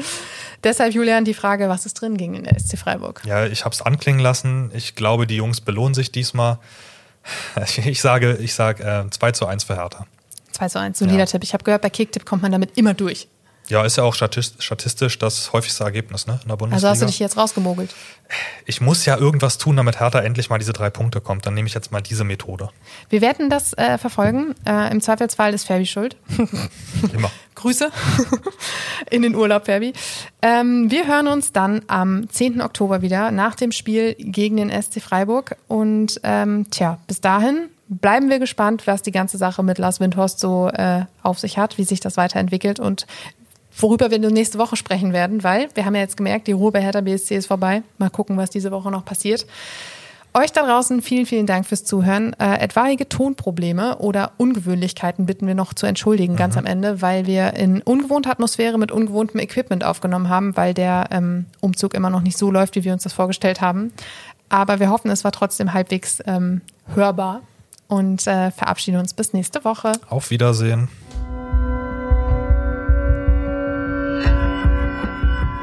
[0.63, 3.21] Deshalb, Julian, die Frage, was ist drin gegen den SC Freiburg?
[3.25, 4.71] Ja, ich habe es anklingen lassen.
[4.73, 6.57] Ich glaube, die Jungs belohnen sich diesmal.
[7.85, 10.05] Ich sage, ich sage äh, 2 zu 1 für Hertha.
[10.51, 11.25] 2 zu 1, solider Ja.
[11.25, 11.43] Tipp.
[11.43, 13.27] Ich habe gehört, bei Kicktipp kommt man damit immer durch.
[13.67, 16.89] Ja, ist ja auch statist- statistisch das häufigste Ergebnis ne, in der Also Bundesliga.
[16.91, 17.93] hast du dich jetzt rausgemogelt.
[18.65, 21.45] ich muss ja irgendwas tun, damit Hertha endlich mal diese drei Punkte kommt.
[21.45, 22.69] Dann nehme ich jetzt mal diese Methode.
[23.09, 24.53] Wir werden das äh, verfolgen.
[24.65, 26.15] Äh, Im Zweifelsfall ist Ferbi schuld.
[27.13, 27.31] Immer.
[27.55, 27.89] Grüße
[29.09, 29.93] in den Urlaub, Ferbi.
[30.41, 32.61] Ähm, wir hören uns dann am 10.
[32.61, 35.55] Oktober wieder nach dem Spiel gegen den SC Freiburg.
[35.67, 40.39] Und ähm, tja, bis dahin bleiben wir gespannt, was die ganze Sache mit Lars Windhorst
[40.39, 43.05] so äh, auf sich hat, wie sich das weiterentwickelt und
[43.77, 46.81] worüber wir nächste Woche sprechen werden, weil wir haben ja jetzt gemerkt, die Ruhe bei
[46.81, 47.83] Hertha BSC ist vorbei.
[47.97, 49.45] Mal gucken, was diese Woche noch passiert.
[50.37, 52.33] Euch da draußen vielen, vielen Dank fürs Zuhören.
[52.33, 57.53] Äh, etwaige Tonprobleme oder Ungewöhnlichkeiten bitten wir noch zu entschuldigen ganz am Ende, weil wir
[57.53, 62.37] in ungewohnter Atmosphäre mit ungewohntem Equipment aufgenommen haben, weil der ähm, Umzug immer noch nicht
[62.37, 63.93] so läuft, wie wir uns das vorgestellt haben.
[64.49, 66.59] Aber wir hoffen, es war trotzdem halbwegs ähm,
[66.93, 67.39] hörbar
[67.87, 69.93] und äh, verabschieden uns bis nächste Woche.
[70.09, 70.89] Auf Wiedersehen.